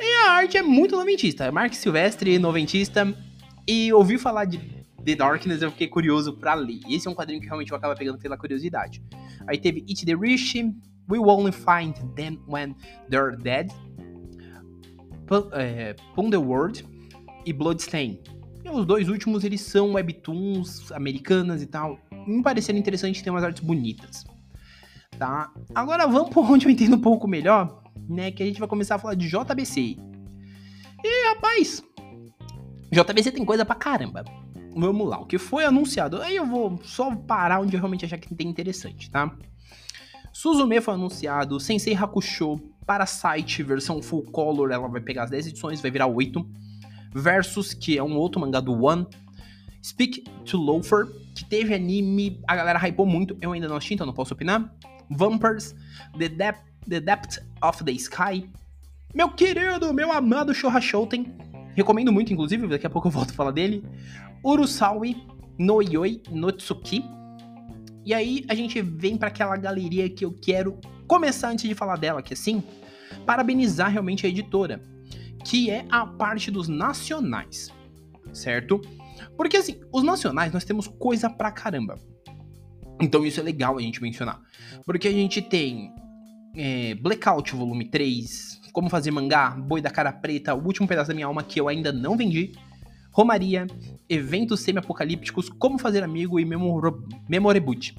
E 0.00 0.26
a 0.26 0.32
arte 0.32 0.56
é 0.56 0.62
muito 0.62 0.96
noventista. 0.96 1.44
É 1.44 1.50
Mark 1.50 1.74
Silvestre, 1.74 2.38
noventista. 2.38 3.12
E 3.66 3.92
ouvi 3.92 4.16
falar 4.16 4.44
de 4.44 4.58
The 5.04 5.14
Darkness, 5.14 5.62
eu 5.62 5.70
fiquei 5.70 5.88
curioso 5.88 6.34
pra 6.34 6.54
ler. 6.54 6.80
Esse 6.88 7.08
é 7.08 7.10
um 7.10 7.14
quadrinho 7.14 7.40
que 7.40 7.46
realmente 7.46 7.70
eu 7.70 7.76
acaba 7.76 7.94
pegando 7.94 8.18
pela 8.18 8.36
curiosidade. 8.36 9.02
Aí 9.46 9.58
teve 9.58 9.84
Eat 9.88 10.04
the 10.04 10.14
Rich, 10.14 10.62
We 11.10 11.18
Will 11.18 11.28
Only 11.28 11.52
Find 11.52 11.94
Them 12.14 12.38
When 12.46 12.76
They're 13.08 13.36
Dead, 13.36 13.70
Pun 15.26 15.48
é, 15.52 15.94
the 16.30 16.36
World 16.36 16.84
e 17.44 17.52
Bloodstain. 17.52 18.20
E 18.64 18.68
os 18.70 18.86
dois 18.86 19.08
últimos, 19.08 19.44
eles 19.44 19.60
são 19.62 19.94
webtoons 19.94 20.92
americanas 20.92 21.62
e 21.62 21.66
tal. 21.66 21.98
Me 22.26 22.42
pareceram 22.42 22.78
interessante 22.78 23.22
ter 23.22 23.30
umas 23.30 23.44
artes 23.44 23.62
bonitas. 23.62 24.24
Tá? 25.18 25.50
Agora 25.74 26.06
vamos 26.06 26.30
por 26.30 26.48
onde 26.50 26.66
eu 26.66 26.70
entendo 26.70 26.96
um 26.96 27.00
pouco 27.00 27.26
melhor, 27.26 27.82
né? 28.08 28.30
Que 28.30 28.42
a 28.42 28.46
gente 28.46 28.60
vai 28.60 28.68
começar 28.68 28.96
a 28.96 28.98
falar 28.98 29.14
de 29.14 29.28
JBC. 29.28 29.96
E 31.04 31.28
rapaz, 31.28 31.82
JBC 32.90 33.32
tem 33.32 33.44
coisa 33.44 33.64
pra 33.64 33.74
caramba. 33.74 34.24
Vamos 34.76 35.08
lá, 35.08 35.18
o 35.18 35.26
que 35.26 35.38
foi 35.38 35.64
anunciado? 35.64 36.20
Aí 36.22 36.36
eu 36.36 36.46
vou 36.46 36.78
só 36.84 37.14
parar 37.14 37.60
onde 37.60 37.74
eu 37.74 37.80
realmente 37.80 38.04
achar 38.04 38.18
que 38.18 38.34
tem 38.34 38.48
interessante, 38.48 39.10
tá? 39.10 39.34
Suzume 40.32 40.80
foi 40.80 40.94
anunciado, 40.94 41.58
Sensei 41.58 41.94
Hakusho, 41.94 42.60
Parasite, 42.86 43.62
versão 43.62 44.00
full 44.00 44.22
color, 44.22 44.70
ela 44.70 44.88
vai 44.88 45.00
pegar 45.00 45.24
as 45.24 45.30
10 45.30 45.48
edições, 45.48 45.80
vai 45.80 45.90
virar 45.90 46.06
8. 46.06 46.46
Versus, 47.12 47.74
que 47.74 47.98
é 47.98 48.02
um 48.02 48.16
outro 48.16 48.40
mangá 48.40 48.60
do 48.60 48.84
One. 48.84 49.06
Speak 49.82 50.22
to 50.44 50.56
Loafer, 50.56 51.06
que 51.34 51.44
teve 51.44 51.74
anime, 51.74 52.40
a 52.46 52.54
galera 52.54 52.78
hypou 52.78 53.06
muito, 53.06 53.36
eu 53.40 53.52
ainda 53.52 53.68
não 53.68 53.76
assisti, 53.76 53.94
então 53.94 54.06
não 54.06 54.14
posso 54.14 54.34
opinar. 54.34 54.72
Vampers, 55.10 55.74
The, 56.18 56.28
Dep 56.28 56.58
the 56.88 57.00
Depth 57.00 57.38
of 57.62 57.84
the 57.84 57.92
Sky. 57.92 58.48
Meu 59.14 59.30
querido, 59.30 59.92
meu 59.92 60.12
amado 60.12 60.52
Shouten, 60.54 61.34
recomendo 61.74 62.12
muito, 62.12 62.32
inclusive, 62.32 62.66
daqui 62.66 62.86
a 62.86 62.90
pouco 62.90 63.08
eu 63.08 63.12
volto 63.12 63.30
a 63.30 63.34
falar 63.34 63.50
dele. 63.50 63.84
Urusawi 64.44 65.16
no 65.58 65.82
Yoi 65.82 66.22
no 66.30 66.52
Tsuki. 66.52 67.04
E 68.04 68.14
aí 68.14 68.44
a 68.48 68.54
gente 68.54 68.80
vem 68.80 69.16
para 69.16 69.28
aquela 69.28 69.56
galeria 69.56 70.08
que 70.08 70.24
eu 70.24 70.32
quero 70.32 70.78
começar 71.06 71.50
antes 71.50 71.68
de 71.68 71.74
falar 71.74 71.96
dela, 71.96 72.22
que 72.22 72.34
assim, 72.34 72.62
parabenizar 73.26 73.90
realmente 73.90 74.26
a 74.26 74.28
editora, 74.28 74.80
que 75.44 75.70
é 75.70 75.84
a 75.90 76.06
parte 76.06 76.50
dos 76.50 76.68
nacionais, 76.68 77.72
certo? 78.32 78.80
Porque 79.36 79.56
assim, 79.56 79.80
os 79.92 80.02
nacionais 80.02 80.52
nós 80.52 80.64
temos 80.64 80.86
coisa 80.86 81.28
pra 81.28 81.50
caramba. 81.50 81.98
Então 83.00 83.24
isso 83.24 83.40
é 83.40 83.42
legal 83.42 83.76
a 83.78 83.80
gente 83.80 84.02
mencionar. 84.02 84.40
Porque 84.84 85.08
a 85.08 85.12
gente 85.12 85.40
tem 85.40 85.94
é, 86.58 86.94
Blackout 86.96 87.54
Volume 87.54 87.84
3, 87.84 88.60
Como 88.72 88.90
Fazer 88.90 89.12
Mangá, 89.12 89.50
Boi 89.50 89.80
da 89.80 89.90
Cara 89.90 90.12
Preta, 90.12 90.54
O 90.54 90.64
Último 90.66 90.88
Pedaço 90.88 91.08
da 91.08 91.14
Minha 91.14 91.26
Alma 91.26 91.44
que 91.44 91.60
eu 91.60 91.68
ainda 91.68 91.92
não 91.92 92.16
vendi, 92.16 92.52
Romaria, 93.12 93.66
Eventos 94.08 94.60
Semi-Apocalípticos, 94.60 95.48
Como 95.48 95.78
Fazer 95.78 96.02
Amigo 96.02 96.38
e 96.40 96.44
Memoreboot. 96.44 97.96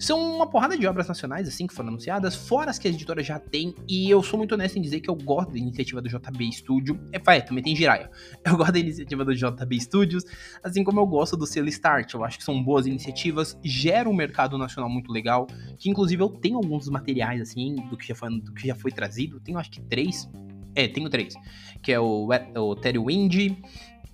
São 0.00 0.18
uma 0.34 0.48
porrada 0.48 0.78
de 0.78 0.86
obras 0.86 1.06
nacionais, 1.06 1.46
assim, 1.46 1.66
que 1.66 1.74
foram 1.74 1.90
anunciadas, 1.90 2.34
fora 2.34 2.70
as 2.70 2.78
que 2.78 2.88
a 2.88 2.90
editora 2.90 3.22
já 3.22 3.38
tem, 3.38 3.74
e 3.86 4.08
eu 4.08 4.22
sou 4.22 4.38
muito 4.38 4.54
honesto 4.54 4.78
em 4.78 4.80
dizer 4.80 5.00
que 5.00 5.10
eu 5.10 5.14
gosto 5.14 5.52
da 5.52 5.58
iniciativa 5.58 6.00
do 6.00 6.08
JB 6.08 6.50
Studio. 6.52 6.98
É, 7.12 7.18
vai, 7.18 7.44
também 7.44 7.62
tem 7.62 7.76
Jiraiya. 7.76 8.10
Eu 8.42 8.56
gosto 8.56 8.72
da 8.72 8.78
iniciativa 8.78 9.24
do 9.24 9.34
JB 9.34 9.78
Studios, 9.78 10.24
assim 10.64 10.82
como 10.82 10.98
eu 11.00 11.06
gosto 11.06 11.36
do 11.36 11.46
selo 11.46 11.68
Start. 11.68 12.14
Eu 12.14 12.24
acho 12.24 12.38
que 12.38 12.44
são 12.44 12.62
boas 12.62 12.86
iniciativas, 12.86 13.58
gera 13.62 14.08
um 14.08 14.14
mercado 14.14 14.56
nacional 14.56 14.88
muito 14.88 15.12
legal, 15.12 15.46
que 15.78 15.90
inclusive 15.90 16.22
eu 16.22 16.30
tenho 16.30 16.56
alguns 16.56 16.88
materiais, 16.88 17.42
assim, 17.42 17.76
do 17.90 17.96
que 17.96 18.08
já 18.08 18.14
foi, 18.14 18.40
do 18.40 18.52
que 18.54 18.66
já 18.66 18.74
foi 18.74 18.90
trazido. 18.90 19.38
Tenho 19.40 19.58
acho 19.58 19.70
que 19.70 19.82
três. 19.82 20.28
É, 20.74 20.88
tenho 20.88 21.10
três. 21.10 21.34
Que 21.82 21.92
é 21.92 22.00
o, 22.00 22.26
o 22.56 22.74
Terry 22.74 22.98
Wind, 22.98 23.58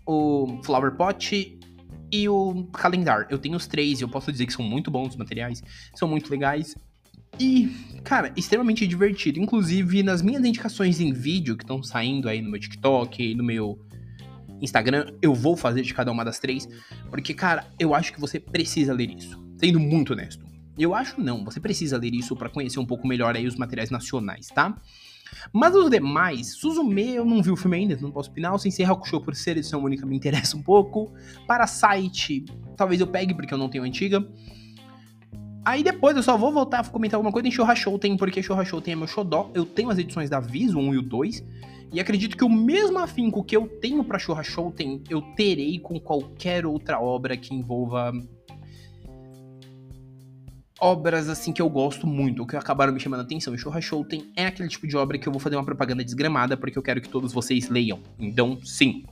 o 0.05 0.61
Flower 0.65 0.97
Pot 0.97 1.56
e 2.11 2.29
o 2.29 2.65
Calendar. 2.73 3.27
Eu 3.31 3.39
tenho 3.39 3.57
os 3.57 3.67
três 3.67 4.01
e 4.01 4.05
eu 4.05 4.09
posso 4.09 4.31
dizer 4.31 4.47
que 4.47 4.53
são 4.53 4.65
muito 4.65 4.91
bons 4.91 5.11
os 5.11 5.17
materiais, 5.17 5.63
são 5.95 6.09
muito 6.09 6.31
legais. 6.31 6.75
E, 7.39 7.69
cara, 8.03 8.33
extremamente 8.37 8.87
divertido. 8.87 9.39
Inclusive, 9.39 10.03
nas 10.03 10.23
minhas 10.23 10.45
indicações 10.45 11.01
em 11.01 11.13
vídeo 11.13 11.57
que 11.57 11.65
estão 11.65 11.83
saindo 11.83 12.29
aí 12.29 12.41
no 12.41 12.51
meu 12.51 12.61
TikTok, 12.61 13.35
no 13.35 13.45
meu 13.45 13.79
Instagram, 14.61 15.13
eu 15.21 15.35
vou 15.35 15.57
fazer 15.57 15.83
de 15.83 15.93
cada 15.93 16.11
uma 16.11 16.25
das 16.25 16.39
três. 16.39 16.67
Porque, 17.11 17.35
cara, 17.35 17.67
eu 17.79 17.95
acho 17.95 18.13
que 18.13 18.21
você 18.21 18.41
precisa 18.41 18.93
ler 18.95 19.11
isso. 19.11 19.39
Sendo 19.59 19.79
muito 19.79 20.13
honesto. 20.13 20.47
Eu 20.79 20.95
acho 20.95 21.21
não, 21.21 21.43
você 21.43 21.59
precisa 21.59 21.97
ler 21.97 22.15
isso 22.15 22.37
para 22.37 22.51
conhecer 22.51 22.79
um 22.79 22.85
pouco 22.85 23.07
melhor 23.07 23.35
aí 23.35 23.47
os 23.47 23.57
materiais 23.57 23.91
nacionais, 23.91 24.49
tá? 24.49 24.79
Mas 25.53 25.75
os 25.75 25.91
demais, 25.91 26.55
Suzume, 26.55 27.15
eu 27.15 27.25
não 27.25 27.43
vi 27.43 27.51
o 27.51 27.57
filme 27.57 27.77
ainda, 27.77 27.99
não 28.01 28.11
posso 28.11 28.31
opinar. 28.31 28.55
O 28.55 28.59
Sensei 28.59 28.85
Hakusho, 28.85 29.21
por 29.21 29.35
ser 29.35 29.53
edição 29.53 29.83
única, 29.83 30.07
me 30.07 30.17
interessa 30.17 30.57
um 30.57 30.63
pouco. 30.63 31.13
Parasite, 31.47 32.45
talvez 32.77 33.01
eu 33.01 33.07
pegue, 33.07 33.35
porque 33.35 33.53
eu 33.53 33.59
não 33.59 33.69
tenho 33.69 33.85
antiga. 33.85 34.27
Aí 35.65 35.83
depois 35.83 36.17
eu 36.17 36.23
só 36.23 36.37
vou 36.37 36.53
voltar 36.53 36.81
a 36.81 36.85
comentar 36.85 37.19
alguma 37.19 37.33
coisa 37.33 37.49
em 37.49 37.51
Shoha 37.51 37.75
Shouten, 37.75 38.17
porque 38.17 38.41
Shoha 38.41 38.65
Shouten 38.65 38.93
é 38.93 38.97
meu 38.97 39.09
xodó. 39.09 39.51
Eu 39.53 39.65
tenho 39.65 39.91
as 39.91 39.99
edições 39.99 40.31
da 40.31 40.39
Viz, 40.39 40.73
o 40.73 40.79
1 40.79 40.95
e 40.95 40.99
o 40.99 41.03
2. 41.03 41.45
E 41.93 42.01
acredito 42.01 42.37
que 42.37 42.45
o 42.45 42.49
mesmo 42.49 42.99
afinco 42.99 43.43
que 43.43 43.57
eu 43.57 43.67
tenho 43.67 44.05
pra 44.05 44.19
Shoha 44.19 44.45
Shouten, 44.45 45.03
eu 45.11 45.21
terei 45.35 45.79
com 45.81 45.99
qualquer 45.99 46.67
outra 46.67 47.01
obra 47.01 47.37
que 47.37 47.53
envolva 47.53 48.13
obras 50.81 51.29
assim 51.29 51.53
que 51.53 51.63
eu 51.63 51.69
gosto 51.69 52.07
muito, 52.07 52.47
que 52.47 52.57
acabaram 52.57 52.93
me 52.93 53.01
chamando 53.01 53.21
a 53.21 53.23
atenção. 53.23 53.55
E 53.55 53.59
Shouha 53.59 53.81
Shouten 53.81 54.31
é 54.37 54.47
aquele 54.47 54.69
tipo 54.69 54.87
de 54.87 54.97
obra 54.97 55.19
que 55.19 55.27
eu 55.27 55.33
vou 55.33 55.41
fazer 55.41 55.57
uma 55.57 55.65
propaganda 55.65 56.05
desgramada 56.05 56.57
porque 56.57 56.79
eu 56.79 56.83
quero 56.83 57.01
que 57.01 57.09
todos 57.09 57.33
vocês 57.33 57.69
leiam. 57.69 58.01
Então, 58.19 58.59
sim. 58.63 59.05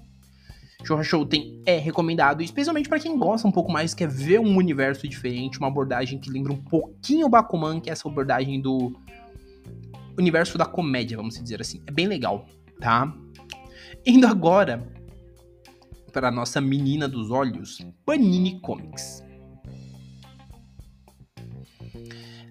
Shouha 0.84 1.02
Shouten 1.02 1.62
é 1.64 1.78
recomendado, 1.78 2.42
especialmente 2.42 2.88
para 2.88 3.00
quem 3.00 3.16
gosta 3.18 3.48
um 3.48 3.52
pouco 3.52 3.72
mais, 3.72 3.94
quer 3.94 4.08
ver 4.08 4.38
um 4.38 4.56
universo 4.56 5.08
diferente, 5.08 5.58
uma 5.58 5.68
abordagem 5.68 6.18
que 6.18 6.30
lembra 6.30 6.52
um 6.52 6.62
pouquinho 6.62 7.26
o 7.26 7.30
Bakuman, 7.30 7.80
que 7.80 7.88
é 7.88 7.92
essa 7.92 8.06
abordagem 8.06 8.60
do 8.60 8.94
universo 10.18 10.58
da 10.58 10.66
comédia, 10.66 11.16
vamos 11.16 11.40
dizer 11.42 11.60
assim. 11.60 11.82
É 11.86 11.90
bem 11.90 12.06
legal, 12.06 12.46
tá? 12.78 13.12
Indo 14.04 14.26
agora 14.26 14.86
para 16.12 16.28
a 16.28 16.30
nossa 16.30 16.60
menina 16.60 17.08
dos 17.08 17.30
olhos, 17.30 17.78
Panini 18.04 18.60
Comics. 18.60 19.23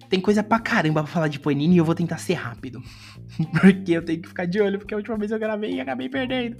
Tem 0.08 0.20
coisa 0.20 0.42
pra 0.42 0.58
caramba 0.58 1.02
pra 1.02 1.12
falar 1.12 1.28
de 1.28 1.40
Panini 1.40 1.74
e 1.74 1.78
eu 1.78 1.84
vou 1.84 1.94
tentar 1.94 2.18
ser 2.18 2.34
rápido. 2.34 2.82
porque 3.60 3.92
eu 3.92 4.04
tenho 4.04 4.20
que 4.20 4.28
ficar 4.28 4.46
de 4.46 4.60
olho, 4.60 4.78
porque 4.78 4.94
a 4.94 4.96
última 4.96 5.16
vez 5.16 5.30
eu 5.30 5.38
gravei 5.38 5.74
e 5.74 5.80
acabei 5.80 6.08
perdendo. 6.08 6.56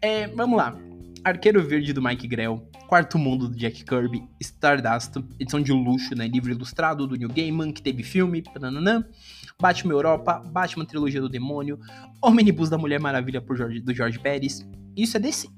É, 0.00 0.26
vamos 0.28 0.56
lá. 0.56 0.76
Arqueiro 1.24 1.62
Verde 1.62 1.92
do 1.92 2.00
Mike 2.00 2.26
Grell, 2.26 2.62
Quarto 2.86 3.18
Mundo 3.18 3.48
do 3.48 3.56
Jack 3.56 3.84
Kirby, 3.84 4.22
Stardust, 4.40 5.16
edição 5.38 5.60
de 5.60 5.72
luxo, 5.72 6.14
né, 6.14 6.26
livro 6.26 6.50
ilustrado 6.50 7.06
do 7.06 7.16
New 7.16 7.28
Gaiman, 7.28 7.72
que 7.72 7.82
teve 7.82 8.02
filme, 8.02 8.40
pananã, 8.40 9.04
Batman 9.60 9.92
Europa, 9.92 10.42
Batman 10.50 10.84
Trilogia 10.84 11.20
do 11.20 11.28
Demônio, 11.28 11.78
Omnibus 12.22 12.70
da 12.70 12.78
Mulher 12.78 13.00
Maravilha 13.00 13.40
por 13.40 13.56
Jorge, 13.56 13.80
do 13.80 13.92
Jorge 13.92 14.18
Pérez. 14.18 14.66
Isso 14.96 15.16
é 15.16 15.20
DC 15.20 15.48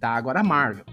tá? 0.00 0.10
Agora 0.10 0.40
a 0.40 0.44
Marvel. 0.44 0.84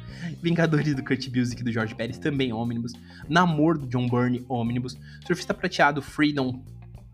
Vingadores 0.42 0.96
do 0.96 1.04
Kurt 1.04 1.30
Busiek 1.30 1.64
do 1.64 1.72
George 1.72 1.96
Pérez, 1.96 2.18
também 2.18 2.52
Omnibus. 2.52 2.94
Namor 3.30 3.78
do 3.78 3.88
John 3.88 4.08
Byrne, 4.08 4.46
Omnibus. 4.50 4.98
Surfista 5.26 5.54
Prateado, 5.54 6.02
Freedom, 6.02 6.64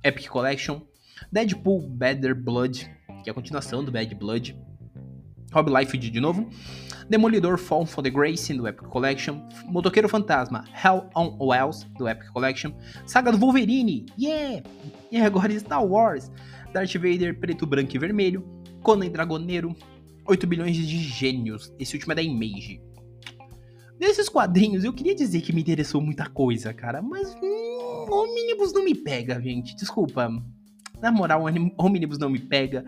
Epic 0.03 0.27
Collection. 0.27 0.81
Deadpool, 1.31 1.81
Better 1.89 2.33
Blood, 2.35 2.89
que 3.23 3.29
é 3.29 3.31
a 3.31 3.33
continuação 3.33 3.83
do 3.83 3.91
Bad 3.91 4.15
Blood. 4.15 4.55
Rob 5.53 5.69
Life 5.69 5.97
de 5.97 6.19
novo. 6.19 6.49
Demolidor 7.09 7.57
Fall 7.57 7.85
for 7.85 8.01
the 8.01 8.09
Grace 8.09 8.53
do 8.53 8.65
Epic 8.65 8.87
Collection. 8.87 9.47
Motoqueiro 9.65 10.07
Fantasma, 10.07 10.63
Hell 10.73 11.09
on 11.13 11.37
Wells 11.39 11.83
do 11.97 12.07
Epic 12.07 12.31
Collection. 12.31 12.71
Saga 13.05 13.31
do 13.31 13.37
Wolverine, 13.37 14.05
yeah! 14.17 14.63
E 15.11 15.19
agora 15.19 15.51
Star 15.59 15.85
Wars. 15.85 16.31
Darth 16.73 16.93
Vader, 16.93 17.37
preto, 17.37 17.65
branco 17.65 17.93
e 17.93 17.99
vermelho. 17.99 18.47
Conan 18.81 19.09
Dragoneiro, 19.09 19.75
8 20.31 20.47
bilhões 20.47 20.77
de 20.77 20.97
gênios. 20.97 21.73
Esse 21.77 21.95
último 21.95 22.13
é 22.13 22.15
da 22.15 22.21
Image. 22.21 22.81
Nesses 23.99 24.29
quadrinhos, 24.29 24.83
eu 24.83 24.93
queria 24.93 25.13
dizer 25.13 25.41
que 25.41 25.53
me 25.53 25.61
interessou 25.61 26.01
muita 26.01 26.27
coisa, 26.27 26.73
cara, 26.73 27.01
mas 27.01 27.35
hum, 27.35 28.05
Omnibus 28.09 28.73
não 28.73 28.83
me 28.83 28.95
pega, 28.95 29.39
gente. 29.41 29.75
Desculpa. 29.75 30.29
Na 31.01 31.11
moral, 31.11 31.43
Omnibus 31.77 32.17
não 32.17 32.29
me 32.29 32.39
pega. 32.39 32.85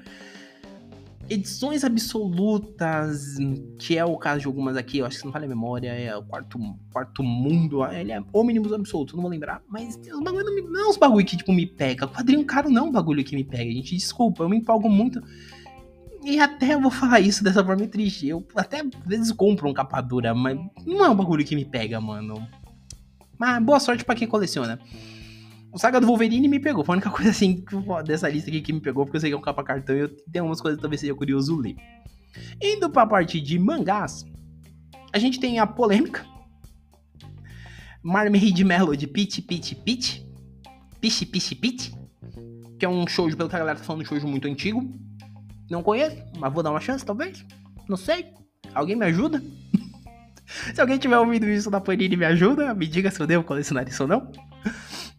Edições 1.29 1.83
absolutas, 1.83 3.35
que 3.77 3.97
é 3.97 4.05
o 4.05 4.17
caso 4.17 4.41
de 4.41 4.47
algumas 4.47 4.77
aqui, 4.77 4.99
eu 4.99 5.05
acho 5.05 5.19
que 5.19 5.25
não 5.25 5.31
vale 5.31 5.45
a 5.45 5.49
memória, 5.49 5.89
é 5.89 6.15
o 6.15 6.23
quarto, 6.23 6.59
quarto 6.91 7.23
mundo, 7.23 7.85
ele 7.85 8.11
é 8.11 8.21
Omnibus 8.33 8.73
absoluto, 8.73 9.15
não 9.15 9.21
vou 9.23 9.31
lembrar, 9.31 9.63
mas 9.69 9.95
os 9.95 10.19
bagulho 10.21 10.45
não, 10.45 10.55
me, 10.55 10.61
não 10.61 10.79
é 10.81 10.89
uns 10.89 10.97
bagulho 10.97 11.25
que, 11.25 11.37
tipo, 11.37 11.53
me 11.53 11.65
pega. 11.65 12.07
Quadrinho 12.07 12.45
caro 12.45 12.69
não 12.69 12.85
é 12.85 12.89
um 12.89 12.91
bagulho 12.91 13.23
que 13.23 13.35
me 13.35 13.43
pega, 13.43 13.71
gente, 13.71 13.95
desculpa, 13.95 14.43
eu 14.43 14.49
me 14.49 14.57
empolgo 14.57 14.89
muito 14.89 15.21
e 16.23 16.39
até 16.39 16.73
eu 16.73 16.81
vou 16.81 16.91
falar 16.91 17.19
isso 17.19 17.43
dessa 17.43 17.63
forma 17.63 17.85
triste. 17.87 18.27
Eu 18.27 18.45
até 18.55 18.79
às 18.79 18.89
vezes 19.05 19.31
compro 19.31 19.69
um 19.69 19.73
capa 19.73 19.99
dura, 20.01 20.33
mas 20.33 20.57
não 20.85 21.03
é 21.03 21.09
um 21.09 21.15
bagulho 21.15 21.45
que 21.45 21.55
me 21.55 21.65
pega, 21.65 21.99
mano. 21.99 22.47
Mas 23.37 23.61
boa 23.61 23.79
sorte 23.79 24.05
para 24.05 24.15
quem 24.15 24.27
coleciona. 24.27 24.79
O 25.71 25.79
Saga 25.79 25.99
do 25.99 26.07
Wolverine 26.07 26.47
me 26.47 26.59
pegou. 26.59 26.83
Foi 26.85 26.93
a 26.93 26.97
única 26.97 27.09
coisa 27.09 27.31
assim 27.31 27.63
dessa 28.05 28.29
lista 28.29 28.49
aqui 28.49 28.61
que 28.61 28.71
me 28.71 28.79
pegou, 28.79 29.05
porque 29.05 29.17
eu 29.17 29.21
sei 29.21 29.29
que 29.29 29.35
é 29.35 29.37
um 29.37 29.41
capa 29.41 29.63
cartão 29.63 29.95
e 29.95 29.99
eu 29.99 30.09
tenho 30.31 30.45
umas 30.45 30.61
coisas 30.61 30.77
que 30.77 30.81
talvez 30.81 31.01
seja 31.01 31.13
curioso 31.13 31.57
ler. 31.57 31.75
Indo 32.61 32.89
pra 32.89 33.05
parte 33.05 33.41
de 33.41 33.59
mangás, 33.59 34.25
a 35.11 35.19
gente 35.19 35.39
tem 35.39 35.59
a 35.59 35.67
polêmica. 35.67 36.25
Marmaid 38.01 38.63
Melody 38.63 39.07
Pitch 39.07 39.41
Pitch 39.41 39.73
Pitch. 39.75 40.21
Pitch 41.01 41.25
Pitch 41.25 41.53
Pitch. 41.59 41.91
Que 42.79 42.85
é 42.85 42.89
um 42.89 43.05
shoujo, 43.07 43.35
pelo 43.35 43.49
que 43.49 43.55
a 43.55 43.59
galera 43.59 43.77
tá 43.77 43.83
falando, 43.83 44.03
um 44.03 44.05
shoujo 44.05 44.27
muito 44.27 44.47
antigo 44.47 45.02
não 45.73 45.83
conheço, 45.83 46.15
mas 46.37 46.53
vou 46.53 46.63
dar 46.63 46.69
uma 46.69 46.79
chance, 46.79 47.05
talvez. 47.05 47.43
Não 47.89 47.97
sei. 47.97 48.27
Alguém 48.73 48.95
me 48.95 49.05
ajuda? 49.05 49.43
se 50.73 50.79
alguém 50.79 50.97
tiver 50.97 51.17
ouvido 51.17 51.49
isso 51.49 51.69
da 51.69 51.81
Panini, 51.81 52.15
me 52.15 52.25
ajuda. 52.25 52.73
Me 52.73 52.87
diga 52.87 53.11
se 53.11 53.19
eu 53.19 53.27
devo 53.27 53.43
colecionar 53.43 53.87
isso 53.87 54.03
ou 54.03 54.07
não. 54.09 54.31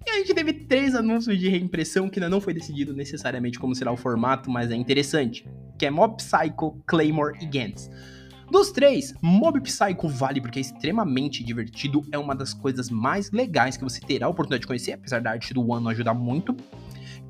E 0.06 0.10
a 0.10 0.14
gente 0.18 0.34
teve 0.34 0.52
três 0.52 0.94
anúncios 0.94 1.38
de 1.38 1.48
reimpressão 1.48 2.08
que 2.08 2.18
ainda 2.18 2.28
não 2.28 2.40
foi 2.40 2.54
decidido 2.54 2.94
necessariamente 2.94 3.58
como 3.58 3.74
será 3.74 3.90
o 3.90 3.96
formato, 3.96 4.50
mas 4.50 4.70
é 4.70 4.74
interessante. 4.74 5.46
Que 5.78 5.86
é 5.86 5.90
Mob 5.90 6.16
Psycho, 6.16 6.80
Claymore 6.86 7.36
e 7.40 7.46
Gantz. 7.46 7.90
Dos 8.50 8.70
três, 8.70 9.14
Mob 9.22 9.60
Psycho 9.62 10.08
vale 10.08 10.40
porque 10.40 10.58
é 10.58 10.62
extremamente 10.62 11.42
divertido, 11.42 12.02
é 12.12 12.18
uma 12.18 12.34
das 12.34 12.52
coisas 12.52 12.90
mais 12.90 13.30
legais 13.32 13.76
que 13.76 13.82
você 13.82 14.00
terá 14.00 14.26
a 14.26 14.28
oportunidade 14.28 14.60
de 14.60 14.66
conhecer, 14.66 14.92
apesar 14.92 15.20
da 15.20 15.30
arte 15.30 15.54
do 15.54 15.66
One 15.66 15.82
não 15.82 15.90
ajudar 15.90 16.14
muito. 16.14 16.54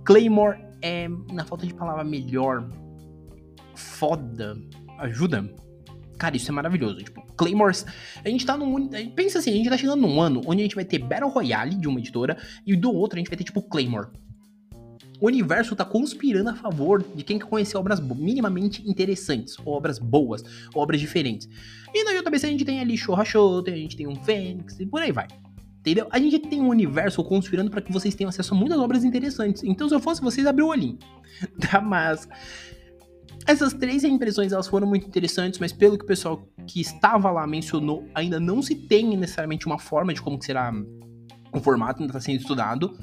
Claymore 0.05 0.59
é, 0.83 1.09
na 1.33 1.45
falta 1.45 1.67
de 1.67 1.73
palavra 1.73 2.05
melhor, 2.05 2.69
foda, 3.75 4.57
ajuda. 4.99 5.49
Cara, 6.19 6.37
isso 6.37 6.51
é 6.51 6.55
maravilhoso. 6.55 6.99
Tipo, 6.99 7.23
Claymores. 7.37 7.85
A 8.25 8.29
gente 8.29 8.47
tá 8.47 8.57
num. 8.57 8.89
Pensa 9.15 9.39
assim, 9.39 9.51
a 9.51 9.57
gente 9.57 9.69
tá 9.69 9.77
chegando 9.77 10.01
num 10.01 10.21
ano 10.21 10.41
onde 10.47 10.61
a 10.61 10.65
gente 10.65 10.75
vai 10.75 10.85
ter 10.85 10.99
Battle 10.99 11.31
Royale 11.31 11.75
de 11.75 11.89
uma 11.89 11.99
editora 11.99 12.37
e 12.67 12.77
do 12.77 12.93
outro 12.93 13.17
a 13.17 13.21
gente 13.21 13.29
vai 13.29 13.37
ter, 13.37 13.45
tipo, 13.45 13.63
Claymore. 13.63 14.09
O 15.21 15.27
universo 15.27 15.77
tá 15.77 15.85
conspirando 15.85 16.51
a 16.51 16.55
favor 16.55 17.03
de 17.03 17.23
quem 17.23 17.39
quer 17.39 17.47
conhecer 17.47 17.77
obras 17.77 18.01
minimamente 18.01 18.87
interessantes, 18.89 19.57
obras 19.65 19.99
boas, 19.99 20.43
obras 20.75 21.01
diferentes. 21.01 21.49
E 21.95 22.05
na 22.05 22.21
JBC 22.21 22.47
a 22.47 22.51
gente 22.51 22.65
tem 22.65 22.81
ali 22.81 22.97
Show, 22.97 23.17
a 23.17 23.71
gente 23.71 23.97
tem 23.97 24.07
um 24.07 24.17
Fênix 24.17 24.79
e 24.81 24.87
por 24.87 25.01
aí 25.01 25.13
vai. 25.13 25.29
Entendeu? 25.79 26.09
A 26.11 26.19
gente 26.19 26.39
tem 26.39 26.63
um 26.63 26.69
universo 26.69 27.23
conspirando 27.23 27.71
para 27.71 27.83
que 27.83 27.93
vocês 27.93 28.15
tenham 28.15 28.31
acesso 28.31 28.55
a 28.55 28.57
muitas 28.57 28.79
obras 28.79 29.05
interessantes. 29.05 29.63
Então, 29.63 29.87
se 29.87 29.95
eu 29.95 30.01
fosse 30.01 30.21
vocês, 30.23 30.47
abrir 30.47 30.63
o 30.63 30.69
olhinho. 30.69 30.99
Tá? 31.61 31.81
Mas. 31.81 32.27
Essas 33.47 33.75
três 33.75 34.05
impressões 34.05 34.53
elas 34.53 34.67
foram 34.67 34.87
muito 34.87 35.07
interessantes, 35.07 35.59
mas 35.59 35.73
pelo 35.73 35.99
que 35.99 36.05
o 36.05 36.07
pessoal 36.07 36.49
que 36.67 36.81
estava 36.81 37.31
lá 37.31 37.47
mencionou, 37.47 38.09
ainda 38.15 38.41
não 38.41 38.63
se 38.63 38.75
tem 38.75 39.17
necessariamente 39.17 39.67
uma 39.67 39.79
forma 39.79 40.15
de 40.15 40.23
como 40.23 40.43
será 40.43 40.73
o 41.53 41.61
formato, 41.61 42.01
ainda 42.01 42.11
está 42.11 42.21
sendo 42.21 42.41
estudado. 42.41 42.99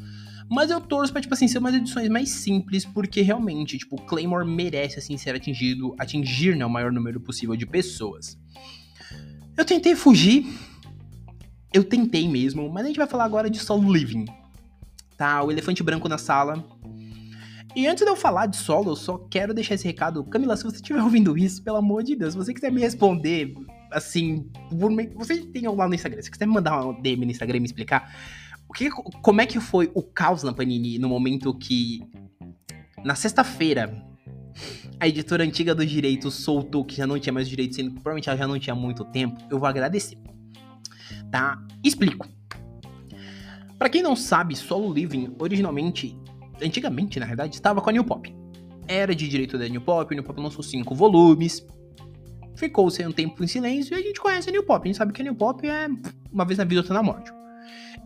Mas 0.50 0.70
eu 0.70 0.82
torço 0.82 1.14
pra, 1.14 1.22
tipo 1.22 1.34
assim, 1.34 1.48
ser 1.48 1.60
umas 1.60 1.76
edições 1.76 2.10
mais 2.10 2.30
simples, 2.30 2.84
porque 2.84 3.22
realmente, 3.22 3.78
tipo, 3.78 3.96
Claymore 4.02 4.46
merece, 4.46 5.00
assim, 5.00 5.16
ser 5.16 5.36
atingido, 5.36 5.96
atingir, 5.98 6.58
né, 6.58 6.66
o 6.66 6.70
maior 6.70 6.92
número 6.92 7.22
possível 7.22 7.56
de 7.56 7.66
pessoas. 7.66 8.38
Eu 9.56 9.64
tentei 9.64 9.96
fugir, 9.96 10.46
eu 11.74 11.84
tentei 11.84 12.28
mesmo, 12.28 12.70
mas 12.70 12.84
a 12.84 12.88
gente 12.88 12.98
vai 12.98 13.08
falar 13.08 13.26
agora 13.26 13.50
de 13.50 13.60
solo 13.60 13.94
living. 13.94 14.26
Tá, 15.16 15.42
o 15.44 15.52
elefante 15.52 15.84
branco 15.84 16.10
na 16.10 16.18
sala. 16.18 16.66
E 17.76 17.88
antes 17.88 18.04
de 18.04 18.10
eu 18.10 18.16
falar 18.16 18.48
de 18.48 18.58
solo, 18.58 18.92
eu 18.92 18.96
só 18.96 19.18
quero 19.18 19.54
deixar 19.54 19.76
esse 19.76 19.86
recado. 19.86 20.24
Camila, 20.26 20.56
se 20.58 20.64
você 20.64 20.78
estiver 20.78 21.02
ouvindo 21.04 21.38
isso, 21.38 21.64
pelo 21.64 21.78
amor 21.78 22.04
de 22.04 22.16
Deus, 22.16 22.34
se 22.34 22.38
você 22.38 22.54
quiser 22.54 22.72
me 22.72 22.82
responder, 22.82 23.54
assim, 23.92 24.50
você 25.16 25.38
tem 25.38 25.68
lá 25.68 25.88
no 25.88 25.96
Instagram, 25.96 26.22
se 26.22 26.26
você 26.26 26.32
quiser 26.32 26.46
me 26.46 26.54
mandar 26.54 26.84
uma 26.84 27.02
DM 27.02 27.26
no 27.26 27.32
Instagram 27.32 27.58
e 27.58 27.60
me 27.62 27.66
explicar 27.66 28.14
o 28.68 28.74
que, 28.74 28.90
como 28.90 29.42
é 29.42 29.46
que 29.46 29.60
foi 29.60 29.92
o 29.94 30.02
caos 30.02 30.44
na 30.44 30.54
Panini 30.54 30.98
no 30.98 31.10
momento 31.10 31.54
que, 31.54 32.02
na 33.04 33.16
sexta-feira, 33.16 34.02
a 35.00 35.08
editora 35.08 35.44
antiga 35.44 35.76
dos 35.76 35.90
direitos 35.90 36.34
soltou 36.36 36.86
que 36.86 36.96
já 36.96 37.06
não 37.06 37.20
tinha 37.20 37.34
mais 37.34 37.50
direitos, 37.50 37.76
sendo 37.76 37.90
que 37.90 37.96
provavelmente 37.96 38.30
ela 38.30 38.38
já 38.38 38.48
não 38.48 38.60
tinha 38.60 38.76
muito 38.76 39.04
tempo, 39.06 39.42
eu 39.50 39.60
vou 39.60 39.68
agradecer 39.68 40.18
tá? 41.32 41.58
Explico. 41.84 42.28
Para 43.80 43.90
quem 43.90 44.04
não 44.04 44.16
sabe, 44.16 44.56
Solo 44.56 44.94
Living 44.94 45.34
originalmente, 45.40 46.16
antigamente 46.62 47.20
na 47.20 47.26
verdade, 47.26 47.56
estava 47.56 47.82
com 47.82 47.90
a 47.90 47.94
New 47.94 48.04
Pop. 48.04 48.34
Era 48.88 49.16
de 49.16 49.28
direito 49.28 49.58
da 49.58 49.68
New 49.68 49.82
Pop, 49.82 50.12
a 50.12 50.16
New 50.16 50.24
Pop 50.24 50.40
lançou 50.40 50.64
cinco 50.64 50.94
volumes. 50.96 51.66
Ficou 52.56 52.90
sem 52.90 53.08
um 53.08 53.12
tempo 53.12 53.44
em 53.44 53.48
silêncio 53.48 53.96
e 53.96 54.00
a 54.00 54.04
gente 54.04 54.20
conhece 54.20 54.50
a 54.50 54.52
New 54.52 54.64
Pop. 54.64 54.84
A 54.84 54.88
gente 54.88 54.98
sabe 54.98 55.14
que 55.14 55.22
a 55.22 55.26
New 55.26 55.36
Pop 55.36 55.66
é 55.66 55.88
uma 56.32 56.46
vez 56.46 56.58
na 56.58 56.64
vida, 56.64 56.82
outra 56.82 56.94
na 56.94 57.04
morte. 57.04 57.32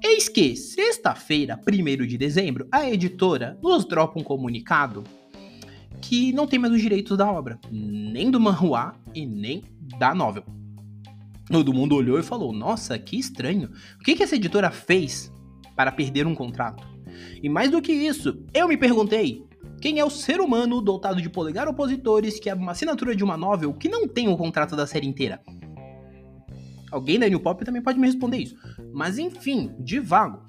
Eis 0.03 0.29
que, 0.29 0.55
sexta-feira, 0.55 1.59
1 1.67 2.05
de 2.05 2.17
dezembro, 2.17 2.67
a 2.71 2.87
editora 2.89 3.57
nos 3.61 3.85
dropa 3.85 4.19
um 4.19 4.23
comunicado 4.23 5.03
que 6.01 6.31
não 6.33 6.45
tem 6.45 6.59
mais 6.59 6.73
os 6.73 6.81
direitos 6.81 7.17
da 7.17 7.31
obra, 7.31 7.59
nem 7.71 8.29
do 8.29 8.39
manhua 8.39 8.93
e 9.13 9.25
nem 9.25 9.63
da 9.97 10.13
novel. 10.13 10.43
Todo 11.47 11.73
mundo 11.73 11.95
olhou 11.95 12.19
e 12.19 12.23
falou: 12.23 12.51
Nossa, 12.51 12.97
que 12.97 13.17
estranho. 13.17 13.71
O 13.99 14.03
que, 14.03 14.15
que 14.15 14.23
essa 14.23 14.35
editora 14.35 14.69
fez 14.69 15.31
para 15.75 15.91
perder 15.91 16.27
um 16.27 16.35
contrato? 16.35 16.94
E 17.41 17.49
mais 17.49 17.71
do 17.71 17.81
que 17.81 17.91
isso, 17.91 18.43
eu 18.53 18.67
me 18.67 18.77
perguntei: 18.77 19.43
quem 19.81 19.99
é 19.99 20.05
o 20.05 20.09
ser 20.09 20.39
humano 20.39 20.81
dotado 20.81 21.21
de 21.21 21.29
polegar 21.29 21.67
opositores 21.67 22.39
que 22.39 22.49
é 22.49 22.53
uma 22.53 22.71
assinatura 22.71 23.15
de 23.15 23.23
uma 23.23 23.37
novel 23.37 23.73
que 23.73 23.89
não 23.89 24.07
tem 24.07 24.27
o 24.27 24.37
contrato 24.37 24.75
da 24.75 24.87
série 24.87 25.07
inteira? 25.07 25.41
Alguém 26.91 27.19
da 27.19 27.27
New 27.27 27.39
Pop 27.39 27.63
também 27.65 27.81
pode 27.81 27.99
me 27.99 28.07
responder 28.07 28.37
isso. 28.37 28.55
Mas 28.93 29.17
enfim, 29.17 29.71
de 29.79 29.99
vago. 29.99 30.45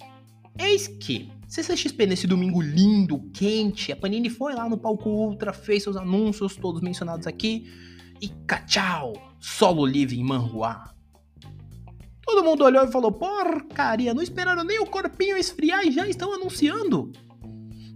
Eis 0.59 0.87
que, 0.87 1.31
CCXP 1.49 2.07
nesse 2.07 2.27
domingo 2.27 2.63
lindo, 2.63 3.21
quente, 3.33 3.93
a 3.93 3.97
Panini 3.97 4.31
foi 4.31 4.55
lá 4.55 4.69
no 4.69 4.79
palco 4.79 5.11
Ultra, 5.11 5.53
fez 5.53 5.83
seus 5.83 5.97
anúncios, 5.97 6.57
todos 6.57 6.81
mencionados 6.81 7.27
aqui, 7.27 7.67
e 8.23 8.31
tchau, 8.67 9.13
solo 9.39 9.85
living 9.85 10.25
manhua. 10.25 10.96
Todo 12.27 12.45
mundo 12.45 12.65
olhou 12.65 12.85
e 12.85 12.91
falou: 12.91 13.13
porcaria, 13.13 14.13
não 14.13 14.23
esperaram 14.23 14.65
nem 14.65 14.81
o 14.81 14.87
corpinho 14.87 15.37
esfriar 15.37 15.87
e 15.87 15.93
já 15.93 16.09
estão 16.09 16.35
anunciando. 16.35 17.13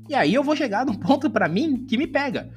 E 0.09 0.15
aí 0.15 0.33
eu 0.33 0.45
vou 0.45 0.55
chegar 0.55 0.87
num 0.87 0.95
ponto 0.95 1.29
para 1.29 1.49
mim 1.49 1.85
que 1.85 1.99
me 1.99 2.07
pega. 2.07 2.49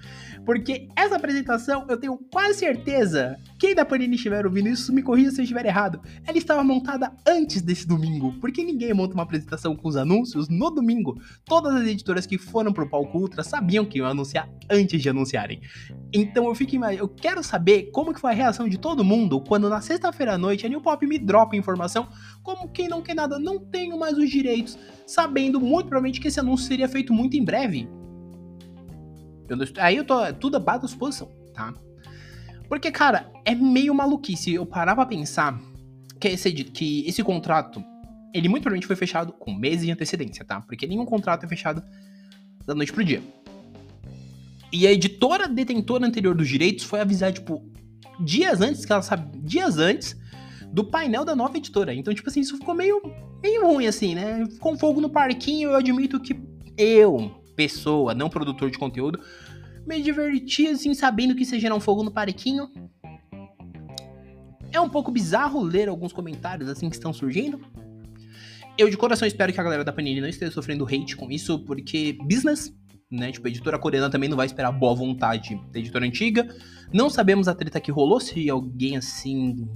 Porque 0.45 0.89
essa 0.95 1.15
apresentação, 1.15 1.85
eu 1.89 1.97
tenho 1.97 2.17
quase 2.31 2.59
certeza, 2.59 3.37
quem 3.59 3.73
da 3.73 3.85
Panini 3.85 4.15
estiver 4.15 4.45
ouvindo 4.45 4.67
isso, 4.67 4.93
me 4.93 5.01
corrija 5.01 5.31
se 5.31 5.39
eu 5.39 5.43
estiver 5.43 5.65
errado, 5.65 6.01
ela 6.25 6.37
estava 6.37 6.63
montada 6.63 7.13
antes 7.25 7.61
desse 7.61 7.87
domingo, 7.87 8.33
porque 8.41 8.63
ninguém 8.63 8.93
monta 8.93 9.13
uma 9.13 9.23
apresentação 9.23 9.75
com 9.75 9.87
os 9.87 9.95
anúncios 9.95 10.49
no 10.49 10.69
domingo. 10.69 11.19
Todas 11.45 11.73
as 11.75 11.87
editoras 11.87 12.25
que 12.25 12.37
foram 12.37 12.73
pro 12.73 12.89
palco 12.89 13.17
Ultra 13.17 13.43
sabiam 13.43 13.85
que 13.85 13.99
iam 13.99 14.07
anunciar 14.07 14.49
antes 14.69 15.01
de 15.01 15.09
anunciarem. 15.09 15.61
Então 16.13 16.47
eu 16.47 16.55
fico 16.55 16.73
eu 16.73 17.07
quero 17.07 17.43
saber 17.43 17.89
como 17.91 18.13
que 18.13 18.19
foi 18.19 18.31
a 18.31 18.33
reação 18.33 18.67
de 18.67 18.77
todo 18.77 19.03
mundo 19.03 19.39
quando 19.41 19.69
na 19.69 19.79
sexta-feira 19.79 20.33
à 20.33 20.37
noite 20.37 20.65
a 20.65 20.69
New 20.69 20.81
Pop 20.81 21.05
me 21.05 21.19
dropa 21.19 21.55
informação 21.55 22.07
como 22.41 22.69
quem 22.69 22.87
não 22.87 23.01
quer 23.01 23.13
nada, 23.13 23.37
não 23.37 23.59
tenho 23.59 23.97
mais 23.97 24.17
os 24.17 24.29
direitos, 24.29 24.77
sabendo 25.05 25.59
muito 25.59 25.87
provavelmente 25.87 26.19
que 26.19 26.27
esse 26.27 26.39
anúncio 26.39 26.67
seria 26.67 26.87
feito 26.87 27.13
muito 27.13 27.37
em 27.37 27.43
breve. 27.43 27.87
Eu 29.47 29.57
não, 29.57 29.65
aí 29.77 29.97
eu 29.97 30.05
tô 30.05 30.33
tudo 30.33 30.57
abaixo 30.57 30.83
da 30.83 30.87
suposição, 30.87 31.29
tá? 31.53 31.73
Porque, 32.67 32.91
cara, 32.91 33.31
é 33.45 33.53
meio 33.53 33.93
maluquice 33.93 34.53
eu 34.53 34.65
parar 34.65 34.95
pra 34.95 35.05
pensar 35.05 35.59
que 36.19 36.29
esse, 36.29 36.51
que 36.51 37.07
esse 37.07 37.21
contrato, 37.21 37.83
ele 38.33 38.47
muito 38.47 38.63
provavelmente 38.63 38.87
foi 38.87 38.95
fechado 38.95 39.33
com 39.33 39.53
meses 39.53 39.85
de 39.85 39.91
antecedência, 39.91 40.45
tá? 40.45 40.61
Porque 40.61 40.87
nenhum 40.87 41.05
contrato 41.05 41.45
é 41.45 41.47
fechado 41.47 41.83
da 42.65 42.73
noite 42.73 42.93
pro 42.93 43.03
dia. 43.03 43.21
E 44.71 44.87
a 44.87 44.91
editora 44.91 45.47
detentora 45.47 46.05
anterior 46.05 46.33
dos 46.33 46.47
direitos 46.47 46.85
foi 46.85 46.99
avisar, 46.99 47.31
tipo, 47.31 47.63
dias 48.19 48.61
antes, 48.61 48.85
que 48.85 48.91
ela 48.91 49.01
sabe, 49.03 49.37
dias 49.39 49.77
antes 49.77 50.17
do 50.71 50.83
painel 50.83 51.23
da 51.23 51.35
nova 51.35 51.55
editora. 51.57 51.93
Então, 51.93 52.11
tipo 52.11 52.27
assim, 52.27 52.39
isso 52.39 52.57
ficou 52.57 52.73
meio, 52.73 52.99
meio 53.41 53.67
ruim, 53.67 53.85
assim, 53.85 54.15
né? 54.15 54.43
Ficou 54.51 54.73
um 54.73 54.77
fogo 54.77 54.99
no 54.99 55.09
parquinho, 55.09 55.69
eu 55.69 55.75
admito 55.75 56.19
que 56.19 56.35
eu, 56.75 57.42
pessoa, 57.55 58.13
não 58.13 58.29
produtor 58.29 58.69
de 58.69 58.77
conteúdo, 58.77 59.19
me 59.85 60.01
diverti 60.01 60.67
assim, 60.67 60.93
sabendo 60.93 61.35
que 61.35 61.43
isso 61.43 61.55
ia 61.55 61.61
gerar 61.61 61.75
um 61.75 61.79
fogo 61.79 62.03
no 62.03 62.11
parequinho. 62.11 62.69
É 64.71 64.79
um 64.79 64.89
pouco 64.89 65.11
bizarro 65.11 65.61
ler 65.61 65.87
alguns 65.87 66.11
comentários 66.11 66.69
assim 66.69 66.89
que 66.89 66.95
estão 66.95 67.13
surgindo. 67.13 67.59
Eu 68.77 68.89
de 68.89 68.97
coração 68.97 69.27
espero 69.27 69.53
que 69.53 69.59
a 69.59 69.63
galera 69.63 69.83
da 69.83 69.93
Panini 69.93 70.19
não 70.19 70.27
esteja 70.27 70.51
sofrendo 70.51 70.85
hate 70.85 71.15
com 71.15 71.29
isso, 71.29 71.59
porque 71.59 72.17
business, 72.23 72.73
né? 73.11 73.31
Tipo, 73.31 73.47
a 73.47 73.49
editora 73.51 73.77
coreana 73.77 74.09
também 74.09 74.27
não 74.27 74.35
vai 74.35 74.47
esperar 74.47 74.71
boa 74.71 74.95
vontade 74.95 75.61
da 75.71 75.77
editora 75.77 76.05
antiga. 76.05 76.47
Não 76.91 77.07
sabemos 77.09 77.47
a 77.47 77.53
treta 77.53 77.79
que 77.79 77.91
rolou, 77.91 78.19
se 78.19 78.49
alguém 78.49 78.97
assim 78.97 79.67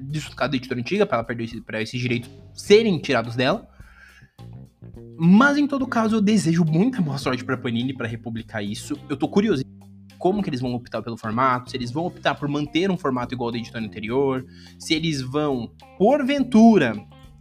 desfocado 0.00 0.52
da 0.52 0.56
editora 0.56 0.80
antiga 0.80 1.06
para 1.06 1.18
ela 1.18 1.24
perder 1.24 1.60
para 1.62 1.80
esses 1.80 2.00
direitos 2.00 2.28
serem 2.52 2.98
tirados 2.98 3.36
dela. 3.36 3.68
Mas 5.22 5.58
em 5.58 5.66
todo 5.66 5.86
caso, 5.86 6.16
eu 6.16 6.20
desejo 6.22 6.64
muita 6.64 7.02
boa 7.02 7.18
sorte 7.18 7.44
pra 7.44 7.54
Panini 7.54 7.92
para 7.92 8.08
republicar 8.08 8.64
isso. 8.64 8.96
Eu 9.06 9.18
tô 9.18 9.28
curioso 9.28 9.62
como 10.18 10.42
que 10.42 10.48
eles 10.48 10.62
vão 10.62 10.72
optar 10.72 11.02
pelo 11.02 11.18
formato, 11.18 11.70
se 11.70 11.76
eles 11.76 11.90
vão 11.90 12.06
optar 12.06 12.34
por 12.36 12.48
manter 12.48 12.90
um 12.90 12.96
formato 12.96 13.34
igual 13.34 13.48
ao 13.48 13.52
da 13.52 13.58
editora 13.58 13.84
anterior, 13.84 14.46
se 14.78 14.94
eles 14.94 15.20
vão, 15.20 15.72
porventura, 15.98 16.94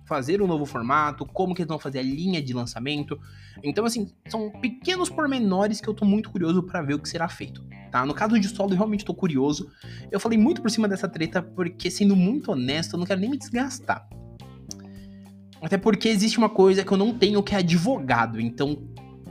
fazer 0.05 0.41
um 0.41 0.47
novo 0.47 0.65
formato, 0.65 1.25
como 1.25 1.55
que 1.55 1.61
eles 1.61 1.69
vão 1.69 1.79
fazer 1.79 1.99
a 1.99 2.03
linha 2.03 2.41
de 2.41 2.51
lançamento. 2.51 3.17
Então, 3.63 3.85
assim, 3.85 4.11
são 4.27 4.49
pequenos 4.49 5.09
pormenores 5.09 5.79
que 5.79 5.87
eu 5.87 5.93
tô 5.93 6.03
muito 6.03 6.31
curioso 6.31 6.61
para 6.61 6.81
ver 6.81 6.95
o 6.95 6.99
que 6.99 7.07
será 7.07 7.29
feito, 7.29 7.63
tá? 7.89 8.05
No 8.05 8.13
caso 8.13 8.37
de 8.37 8.49
solo, 8.49 8.71
eu 8.71 8.77
realmente 8.77 9.05
tô 9.05 9.13
curioso. 9.13 9.71
Eu 10.11 10.19
falei 10.19 10.37
muito 10.37 10.61
por 10.61 10.69
cima 10.69 10.85
dessa 10.85 11.07
treta 11.07 11.41
porque, 11.41 11.89
sendo 11.89 12.13
muito 12.13 12.51
honesto, 12.51 12.95
eu 12.95 12.99
não 12.99 13.05
quero 13.05 13.21
nem 13.21 13.29
me 13.29 13.37
desgastar. 13.37 14.05
Até 15.61 15.77
porque 15.77 16.09
existe 16.09 16.37
uma 16.37 16.49
coisa 16.49 16.83
que 16.83 16.91
eu 16.91 16.97
não 16.97 17.13
tenho 17.13 17.43
que 17.43 17.53
é 17.53 17.57
advogado. 17.59 18.39
Então, 18.39 18.77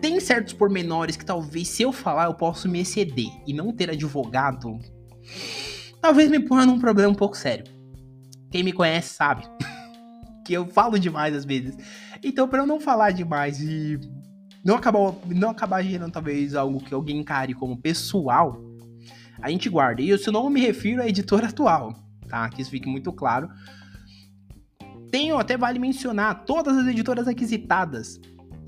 tem 0.01 0.21
certos 0.21 0.53
pormenores 0.53 1.17
que 1.17 1.25
talvez 1.25 1.69
se 1.69 1.83
eu 1.83 1.93
falar 1.93 2.27
eu 2.27 2.35
posso 2.35 2.69
me 2.69 2.81
exceder. 2.81 3.31
E 3.47 3.53
não 3.53 3.73
ter 3.73 3.91
advogado. 3.91 4.79
Talvez 6.01 6.31
me 6.31 6.41
ponha 6.41 6.67
num 6.67 6.79
problema 6.79 7.11
um 7.11 7.15
pouco 7.15 7.37
sério. 7.37 7.65
Quem 8.51 8.63
me 8.63 8.73
conhece 8.73 9.15
sabe. 9.15 9.45
que 10.45 10.53
eu 10.53 10.67
falo 10.67 10.99
demais 10.99 11.35
às 11.35 11.45
vezes. 11.45 11.77
Então, 12.23 12.49
para 12.49 12.63
eu 12.63 12.67
não 12.67 12.81
falar 12.81 13.11
demais 13.11 13.61
e 13.61 13.99
não 14.65 14.77
acabar, 14.77 15.15
não 15.27 15.51
acabar 15.51 15.83
gerando 15.83 16.13
talvez 16.13 16.55
algo 16.55 16.81
que 16.81 16.93
alguém 16.93 17.19
encare 17.19 17.55
como 17.55 17.77
pessoal, 17.77 18.61
a 19.41 19.51
gente 19.51 19.69
guarda. 19.69 20.03
E 20.03 20.11
eu 20.11 20.19
não 20.33 20.51
me 20.51 20.61
refiro 20.61 21.03
à 21.03 21.09
editora 21.09 21.49
atual, 21.49 21.95
tá? 22.29 22.49
Que 22.49 22.63
isso 22.63 22.71
fique 22.71 22.89
muito 22.89 23.13
claro. 23.13 23.49
Tenho, 25.11 25.39
até 25.39 25.57
vale 25.57 25.79
mencionar, 25.79 26.45
todas 26.45 26.77
as 26.77 26.87
editoras 26.87 27.27
aquisitadas. 27.27 28.21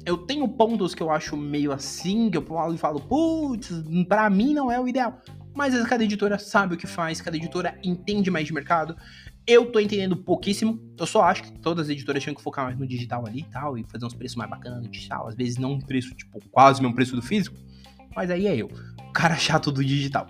Eu 0.07 0.17
tenho 0.17 0.49
pontos 0.49 0.95
que 0.95 1.03
eu 1.03 1.11
acho 1.11 1.37
meio 1.37 1.73
assim, 1.73 2.31
que 2.31 2.39
eu 2.39 2.43
falo 2.43 2.75
e 2.75 2.79
falo, 2.79 3.01
putz, 3.01 3.71
pra 4.09 4.31
mim 4.31 4.55
não 4.55 4.73
é 4.73 4.81
o 4.81 4.89
ideal. 4.89 5.21
Mas 5.55 5.75
cada 5.87 6.05
editora 6.05 6.39
sabe 6.39 6.75
o 6.75 6.79
que 6.79 6.87
faz, 6.87 7.21
cada 7.21 7.37
editora 7.37 7.79
entende 7.83 8.31
mais 8.31 8.47
de 8.47 8.55
mercado. 8.55 8.97
Eu 9.47 9.67
tô 9.71 9.81
entendendo 9.81 10.17
pouquíssimo. 10.17 10.81
Eu 10.99 11.07
só 11.07 11.23
acho 11.23 11.43
que 11.43 11.53
todas 11.53 11.87
as 11.87 11.91
editoras 11.91 12.23
tinham 12.23 12.35
que 12.35 12.43
focar 12.43 12.65
mais 12.65 12.79
no 12.79 12.87
digital 12.87 13.27
ali 13.27 13.41
e 13.41 13.45
tal, 13.45 13.77
e 13.77 13.85
fazer 13.85 14.07
uns 14.07 14.15
preços 14.15 14.37
mais 14.37 14.49
bacanas 14.49 14.83
no 14.83 14.89
digital. 14.89 15.29
Às 15.29 15.35
vezes 15.35 15.59
não 15.59 15.73
um 15.73 15.81
preço, 15.81 16.15
tipo, 16.15 16.41
quase 16.51 16.81
o 16.81 16.83
mesmo 16.83 16.95
preço 16.95 17.17
do 17.17 17.23
físico. 17.23 17.57
Mas 18.15 18.31
aí 18.31 18.47
é 18.47 18.57
eu, 18.57 18.71
o 19.09 19.13
cara 19.13 19.37
chato 19.37 19.73
do 19.73 19.85
digital. 19.85 20.29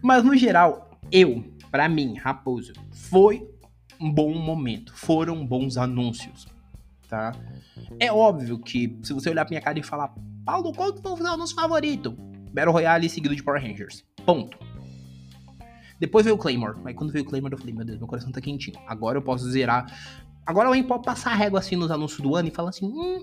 Mas 0.00 0.24
no 0.24 0.36
geral, 0.36 0.98
eu, 1.10 1.44
para 1.70 1.88
mim, 1.88 2.16
Raposo, 2.16 2.72
foi 2.90 3.49
um 4.00 4.12
bom 4.12 4.32
momento. 4.34 4.92
Foram 4.94 5.44
bons 5.46 5.76
anúncios, 5.76 6.48
tá? 7.08 7.32
É 7.98 8.10
óbvio 8.12 8.58
que 8.58 8.98
se 9.02 9.12
você 9.12 9.28
olhar 9.30 9.44
pra 9.44 9.50
minha 9.50 9.60
cara 9.60 9.78
e 9.78 9.82
falar, 9.82 10.14
Paulo, 10.44 10.72
qual 10.72 10.92
que 10.92 11.02
foi 11.02 11.12
o 11.12 11.26
anúncio 11.26 11.54
favorito? 11.54 12.12
Battle 12.52 12.72
Royale 12.72 13.08
seguido 13.08 13.36
de 13.36 13.42
Power 13.42 13.62
Rangers. 13.62 14.04
Ponto. 14.24 14.58
Depois 15.98 16.24
veio 16.24 16.34
o 16.34 16.38
Claymore. 16.38 16.78
Mas 16.82 16.96
quando 16.96 17.12
veio 17.12 17.24
o 17.24 17.28
Claymore, 17.28 17.52
eu 17.52 17.58
falei, 17.58 17.74
meu 17.74 17.84
Deus, 17.84 17.98
meu 17.98 18.08
coração 18.08 18.32
tá 18.32 18.40
quentinho. 18.40 18.78
Agora 18.86 19.18
eu 19.18 19.22
posso 19.22 19.48
zerar. 19.50 19.86
Agora 20.46 20.68
alguém 20.68 20.82
pode 20.82 21.04
passar 21.04 21.32
a 21.32 21.34
régua 21.34 21.60
assim 21.60 21.76
nos 21.76 21.90
anúncios 21.90 22.20
do 22.20 22.34
ano 22.34 22.48
e 22.48 22.50
falar 22.50 22.70
assim, 22.70 22.86
hum, 22.86 23.22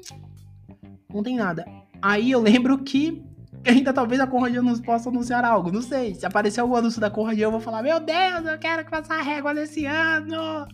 não 1.11 1.23
tem 1.23 1.35
nada. 1.35 1.65
Aí 2.01 2.31
eu 2.31 2.39
lembro 2.39 2.77
que 2.83 3.23
ainda 3.65 3.93
talvez 3.93 4.19
a 4.21 4.27
Conrad 4.27 4.55
nos 4.55 4.79
possa 4.79 5.09
anunciar 5.09 5.43
algo. 5.43 5.71
Não 5.71 5.81
sei. 5.81 6.15
Se 6.15 6.25
aparecer 6.25 6.59
algum 6.59 6.75
anúncio 6.75 7.01
da 7.01 7.09
Conrad, 7.09 7.37
eu 7.37 7.51
vou 7.51 7.59
falar, 7.59 7.81
meu 7.81 7.99
Deus, 7.99 8.45
eu 8.45 8.57
quero 8.57 8.83
que 8.83 8.89
faça 8.89 9.13
a 9.13 9.21
régua 9.21 9.53
nesse 9.53 9.85
ano. 9.85 10.67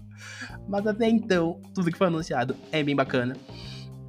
Mas 0.67 0.86
até 0.88 1.09
então, 1.09 1.62
tudo 1.73 1.91
que 1.91 1.97
foi 1.97 2.07
anunciado 2.07 2.55
é 2.71 2.83
bem 2.83 2.95
bacana. 2.95 3.36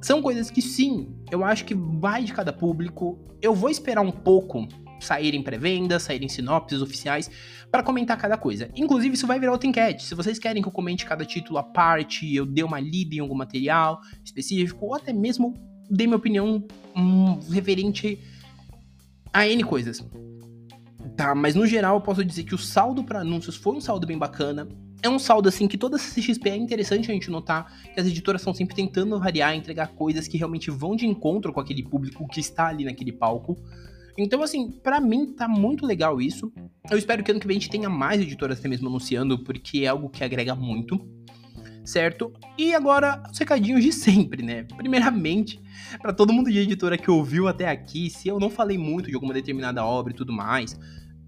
São 0.01 0.21
coisas 0.21 0.51
que 0.51 0.61
sim, 0.61 1.15
eu 1.31 1.43
acho 1.43 1.65
que 1.65 1.73
vai 1.73 2.23
de 2.23 2.33
cada 2.33 2.53
público. 2.53 3.19
Eu 3.41 3.53
vou 3.53 3.69
esperar 3.69 4.01
um 4.01 4.11
pouco 4.11 4.67
saírem 4.99 5.41
pré-vendas, 5.41 6.03
saírem 6.03 6.29
sinopses 6.29 6.81
oficiais 6.81 7.29
para 7.71 7.83
comentar 7.83 8.17
cada 8.17 8.37
coisa. 8.37 8.69
Inclusive, 8.75 9.15
isso 9.15 9.27
vai 9.27 9.39
virar 9.39 9.51
outra 9.51 9.67
enquete. 9.67 10.03
Se 10.03 10.15
vocês 10.15 10.39
querem 10.39 10.61
que 10.61 10.67
eu 10.67 10.71
comente 10.71 11.05
cada 11.05 11.25
título 11.25 11.57
à 11.57 11.63
parte, 11.63 12.33
eu 12.33 12.45
dê 12.45 12.63
uma 12.63 12.79
lida 12.79 13.15
em 13.15 13.19
algum 13.19 13.35
material 13.35 13.99
específico, 14.23 14.85
ou 14.85 14.95
até 14.95 15.11
mesmo 15.11 15.53
dê 15.89 16.05
minha 16.05 16.17
opinião 16.17 16.65
hum, 16.95 17.39
referente 17.51 18.19
a 19.39 19.47
N 19.47 19.63
coisas. 19.63 20.05
Tá, 21.15 21.33
mas 21.33 21.55
no 21.55 21.65
geral 21.65 21.95
eu 21.95 22.01
posso 22.01 22.25
dizer 22.25 22.43
que 22.43 22.55
o 22.55 22.57
saldo 22.57 23.03
para 23.03 23.19
anúncios 23.19 23.55
foi 23.55 23.75
um 23.75 23.81
saldo 23.81 24.05
bem 24.05 24.17
bacana 24.17 24.67
é 25.05 25.09
um 25.09 25.19
saldo 25.19 25.47
assim 25.47 25.67
que 25.67 25.77
toda 25.77 25.97
CXP 25.97 26.49
é 26.49 26.55
interessante 26.55 27.11
a 27.11 27.13
gente 27.13 27.29
notar 27.29 27.71
que 27.93 27.99
as 27.99 28.07
editoras 28.07 28.41
estão 28.41 28.53
sempre 28.53 28.75
tentando 28.75 29.19
variar, 29.19 29.55
entregar 29.55 29.89
coisas 29.89 30.27
que 30.27 30.35
realmente 30.35 30.71
vão 30.71 30.95
de 30.95 31.05
encontro 31.05 31.53
com 31.53 31.59
aquele 31.59 31.83
público 31.83 32.27
que 32.27 32.39
está 32.39 32.67
ali 32.67 32.85
naquele 32.85 33.11
palco. 33.11 33.55
Então, 34.17 34.41
assim, 34.41 34.71
para 34.71 34.99
mim 34.99 35.27
tá 35.33 35.47
muito 35.47 35.85
legal 35.85 36.19
isso. 36.19 36.51
Eu 36.89 36.97
espero 36.97 37.23
que 37.23 37.29
ano 37.29 37.39
que 37.39 37.45
vem 37.45 37.57
a 37.57 37.59
gente 37.59 37.69
tenha 37.69 37.89
mais 37.89 38.19
editoras 38.19 38.57
até 38.57 38.67
mesmo 38.67 38.87
anunciando, 38.87 39.43
porque 39.43 39.79
é 39.79 39.87
algo 39.87 40.09
que 40.09 40.23
agrega 40.23 40.55
muito, 40.55 40.99
certo? 41.83 42.33
E 42.57 42.73
agora, 42.73 43.21
os 43.31 43.37
recadinhos 43.37 43.83
de 43.83 43.91
sempre, 43.91 44.41
né? 44.41 44.63
Primeiramente, 44.75 45.59
para 46.01 46.13
todo 46.13 46.33
mundo 46.33 46.51
de 46.51 46.59
editora 46.59 46.97
que 46.97 47.09
ouviu 47.09 47.47
até 47.47 47.69
aqui, 47.69 48.09
se 48.09 48.27
eu 48.27 48.39
não 48.39 48.49
falei 48.49 48.77
muito 48.77 49.09
de 49.09 49.15
alguma 49.15 49.33
determinada 49.33 49.83
obra 49.85 50.13
e 50.13 50.15
tudo 50.15 50.33
mais, 50.33 50.79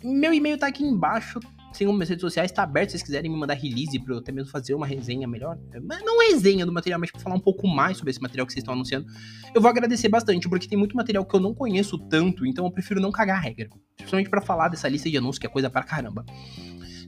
meu 0.04 0.34
e-mail 0.34 0.58
tá 0.58 0.68
aqui 0.68 0.84
embaixo, 0.84 1.40
Sigam 1.74 1.94
minhas 1.94 2.10
redes 2.10 2.22
sociais, 2.22 2.52
tá 2.52 2.64
aberto 2.64 2.90
se 2.90 2.92
vocês 2.94 3.04
quiserem 3.04 3.30
me 3.30 3.38
mandar 3.38 3.54
release 3.54 4.00
pra 4.00 4.16
eu 4.16 4.20
até 4.20 4.32
mesmo 4.32 4.50
fazer 4.50 4.74
uma 4.74 4.88
resenha 4.88 5.28
melhor. 5.28 5.60
Não 6.04 6.28
resenha 6.28 6.66
do 6.66 6.72
material, 6.72 7.00
mas 7.00 7.12
pra 7.12 7.20
falar 7.20 7.36
um 7.36 7.40
pouco 7.40 7.68
mais 7.68 7.98
sobre 7.98 8.10
esse 8.10 8.22
material 8.22 8.48
que 8.48 8.54
vocês 8.54 8.64
estão 8.64 8.74
anunciando. 8.74 9.06
Eu 9.54 9.62
vou 9.62 9.70
agradecer 9.70 10.10
bastante, 10.10 10.50
porque 10.50 10.68
tem 10.68 10.78
muito 10.78 10.96
material 10.96 11.24
que 11.24 11.36
eu 11.36 11.40
não 11.40 11.54
conheço 11.54 12.00
tanto, 12.10 12.48
então 12.48 12.66
eu 12.66 12.72
prefiro 12.72 13.00
não 13.00 13.12
cagar 13.12 13.38
a 13.38 13.42
regra. 13.42 13.70
Principalmente 13.96 14.30
para 14.30 14.42
falar 14.42 14.70
dessa 14.70 14.88
lista 14.88 15.08
de 15.08 15.18
anúncios, 15.18 15.38
que 15.38 15.46
é 15.46 15.50
coisa 15.50 15.70
pra 15.70 15.84
caramba. 15.84 16.26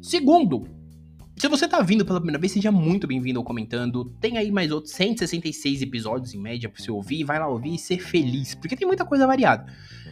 Segundo, 0.04 0.68
se 1.40 1.48
você 1.48 1.70
tá 1.70 1.82
vindo 1.82 2.06
pela 2.06 2.20
primeira 2.20 2.38
vez, 2.38 2.52
seja 2.52 2.70
muito 2.70 3.08
bem-vindo 3.08 3.40
ao 3.40 3.46
Comentando. 3.46 4.06
Tem 4.20 4.38
aí 4.38 4.52
mais 4.52 4.72
outros 4.72 4.94
166 4.94 5.82
episódios 5.82 6.34
em 6.34 6.38
média 6.38 6.68
pra 6.68 6.84
você 6.84 6.92
ouvir. 6.92 7.24
Vai 7.24 7.40
lá 7.40 7.48
ouvir 7.48 7.76
e 7.76 7.78
ser 7.78 8.00
feliz, 8.00 8.54
porque 8.56 8.76
tem 8.76 8.86
muita 8.86 9.06
coisa 9.06 9.26
variada. 9.26 9.66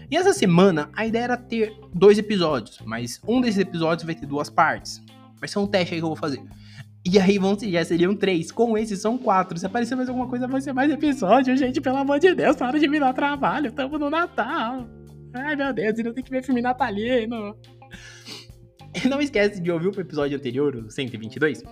E 0.09 0.15
essa 0.15 0.31
semana 0.31 0.89
a 0.93 1.05
ideia 1.05 1.25
era 1.25 1.37
ter 1.37 1.77
dois 1.93 2.17
episódios, 2.17 2.79
mas 2.85 3.19
um 3.27 3.41
desses 3.41 3.59
episódios 3.59 4.05
vai 4.05 4.15
ter 4.15 4.25
duas 4.25 4.49
partes. 4.49 5.03
Vai 5.37 5.49
ser 5.49 5.59
um 5.59 5.67
teste 5.67 5.95
aí 5.95 5.99
que 5.99 6.05
eu 6.05 6.09
vou 6.09 6.15
fazer. 6.15 6.41
E 7.05 7.19
aí 7.19 7.37
vão 7.37 7.57
já 7.59 7.83
seriam 7.83 8.15
três. 8.15 8.49
Com 8.49 8.77
esses 8.77 9.01
são 9.01 9.17
quatro. 9.17 9.59
Se 9.59 9.65
aparecer 9.65 9.95
mais 9.95 10.07
alguma 10.07 10.29
coisa, 10.29 10.47
vai 10.47 10.61
ser 10.61 10.71
mais 10.71 10.89
episódio, 10.89 11.57
gente. 11.57 11.81
Pelo 11.81 11.97
amor 11.97 12.19
de 12.19 12.33
Deus, 12.33 12.55
para 12.55 12.79
de 12.79 12.87
me 12.87 13.01
dar 13.01 13.13
trabalho. 13.13 13.71
Tamo 13.73 13.97
no 13.97 14.09
Natal. 14.09 14.87
Ai, 15.33 15.57
meu 15.57 15.73
Deus, 15.73 15.97
ainda 15.97 16.13
tem 16.13 16.23
que 16.23 16.31
ver 16.31 16.43
filme 16.43 16.61
natalino. 16.61 17.53
E 19.03 19.07
não 19.09 19.21
esquece 19.21 19.61
de 19.61 19.71
ouvir 19.71 19.87
o 19.87 20.01
episódio 20.01 20.37
anterior, 20.37 20.75
o 20.75 20.89
122, 20.89 21.63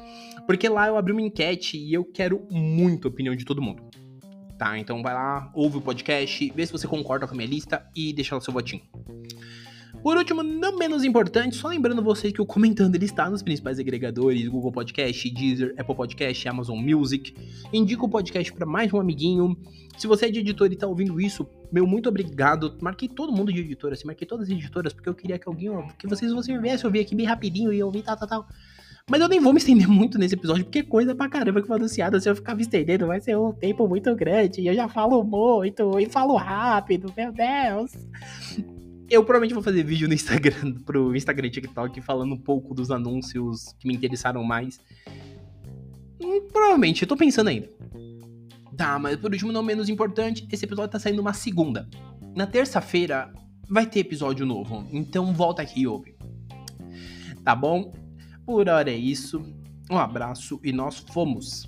porque 0.45 0.69
lá 0.69 0.88
eu 0.88 0.97
abri 0.97 1.11
uma 1.11 1.21
enquete 1.21 1.77
e 1.77 1.93
eu 1.93 2.05
quero 2.05 2.45
muito 2.49 3.07
a 3.07 3.11
opinião 3.11 3.35
de 3.35 3.45
todo 3.45 3.61
mundo 3.61 3.83
tá? 4.57 4.77
Então 4.77 5.01
vai 5.01 5.13
lá, 5.13 5.51
ouve 5.53 5.77
o 5.77 5.81
podcast, 5.81 6.51
vê 6.55 6.65
se 6.65 6.71
você 6.71 6.88
concorda 6.88 7.27
com 7.27 7.33
a 7.33 7.38
minha 7.38 7.49
lista 7.49 7.85
e 7.95 8.13
deixa 8.13 8.35
lá 8.35 8.41
seu 8.41 8.53
votinho. 8.53 8.81
Por 10.06 10.18
último, 10.18 10.44
não 10.44 10.78
menos 10.78 11.04
importante, 11.04 11.56
só 11.56 11.68
lembrando 11.68 12.00
vocês 12.00 12.32
que 12.32 12.39
o 12.39 12.46
Comentando 12.46 12.94
ele 12.94 13.06
está 13.06 13.28
nos 13.28 13.41
principais 13.41 13.80
agregadores, 13.80 14.48
Google 14.48 14.72
Podcast, 14.72 15.32
Deezer, 15.32 15.74
Apple 15.80 15.96
Podcast, 15.96 16.48
Amazon 16.48 16.78
Music. 16.78 17.34
Indica 17.74 18.06
o 18.06 18.08
podcast 18.08 18.54
para 18.54 18.68
mais 18.68 18.94
um 18.94 19.00
amiguinho. 19.00 19.58
Se 19.98 20.06
você 20.06 20.28
é 20.28 20.30
de 20.30 20.41
editor 20.41 20.70
e 20.70 20.76
está 20.76 20.86
ouvindo 20.86 21.20
isso, 21.20 21.50
meu 21.72 21.88
muito 21.88 22.08
obrigado. 22.08 22.78
Marquei 22.84 23.10
todo 23.10 23.34
mundo 23.34 23.52
de 23.52 23.62
editora, 23.62 23.96
assim, 23.96 24.06
marquei 24.06 24.28
todas 24.28 24.46
as 24.46 24.52
editoras, 24.52 24.94
porque 24.94 25.10
eu 25.10 25.15
queria 25.15 25.39
que 25.39 25.50
alguém, 25.50 25.72
que 25.98 26.08
vocês, 26.08 26.32
vocês 26.32 26.62
viessem 26.62 26.86
ouvir 26.86 27.00
aqui 27.00 27.15
bem 27.15 27.26
rapidinho 27.26 27.74
e 27.74 27.82
ouvir 27.82 28.04
tal, 28.04 28.15
tal, 28.15 28.28
tal. 28.28 28.48
Mas 29.10 29.20
eu 29.20 29.28
nem 29.28 29.39
vou 29.39 29.54
me 29.54 29.58
estender 29.58 29.88
muito 29.89 30.20
nesse 30.20 30.36
episódio, 30.36 30.65
porque 30.65 30.84
coisa 30.84 31.15
pra 31.15 31.28
caramba 31.28 31.63
que 31.63 31.68
foi 31.68 31.78
anunciada. 31.78 32.20
Se 32.20 32.30
eu 32.30 32.36
ficar 32.36 32.54
me 32.54 32.62
estendendo, 32.62 33.08
vai 33.08 33.20
ser 33.20 33.36
um 33.39 33.52
tempo 33.52 33.88
muito 33.88 34.15
grande. 34.15 34.62
E 34.62 34.68
eu 34.68 34.76
já 34.76 34.88
falo 34.88 35.24
muito, 35.24 36.00
e 36.00 36.06
falo 36.06 36.36
rápido, 36.36 37.12
meu 37.18 37.32
Deus. 37.32 37.91
Eu 39.10 39.24
provavelmente 39.24 39.54
vou 39.54 39.62
fazer 39.62 39.84
vídeo 39.84 40.08
no 40.08 40.13
Instagram, 40.13 40.74
pro 40.86 41.15
Instagram 41.15 41.48
e 41.48 41.52
TikTok, 41.52 42.02
falando 42.02 42.34
um 42.34 42.38
pouco 42.38 42.74
dos 42.74 42.89
anúncios 42.89 43.74
que 43.80 43.88
me 43.88 43.94
interessaram 43.94 44.44
mais. 44.44 44.80
Hum, 46.20 46.48
provavelmente, 46.52 47.04
eu 47.04 47.08
tô 47.08 47.15
pensando 47.15 47.50
ainda. 47.50 47.70
Tá, 48.76 48.98
mas 49.00 49.15
por 49.18 49.32
último, 49.32 49.52
não 49.52 49.63
menos 49.63 49.89
importante, 49.89 50.48
esse 50.52 50.65
episódio 50.65 50.91
tá 50.91 51.00
saindo 51.00 51.22
uma 51.22 51.34
segunda. 51.34 51.88
Na 52.36 52.48
terça-feira 52.48 53.32
vai 53.70 53.86
ter 53.86 54.00
episódio 54.00 54.46
novo, 54.46 54.88
então 54.91 55.34
volta 55.34 55.62
aqui 55.62 55.88
ouve. 55.88 56.15
Tá 57.44 57.56
bom? 57.56 57.94
Por 58.46 58.68
hora 58.68 58.91
é 58.91 58.96
isso. 58.96 59.41
Um 59.89 59.98
abraço 59.98 60.60
e 60.63 60.72
nós 60.72 60.98
fomos. 60.98 61.68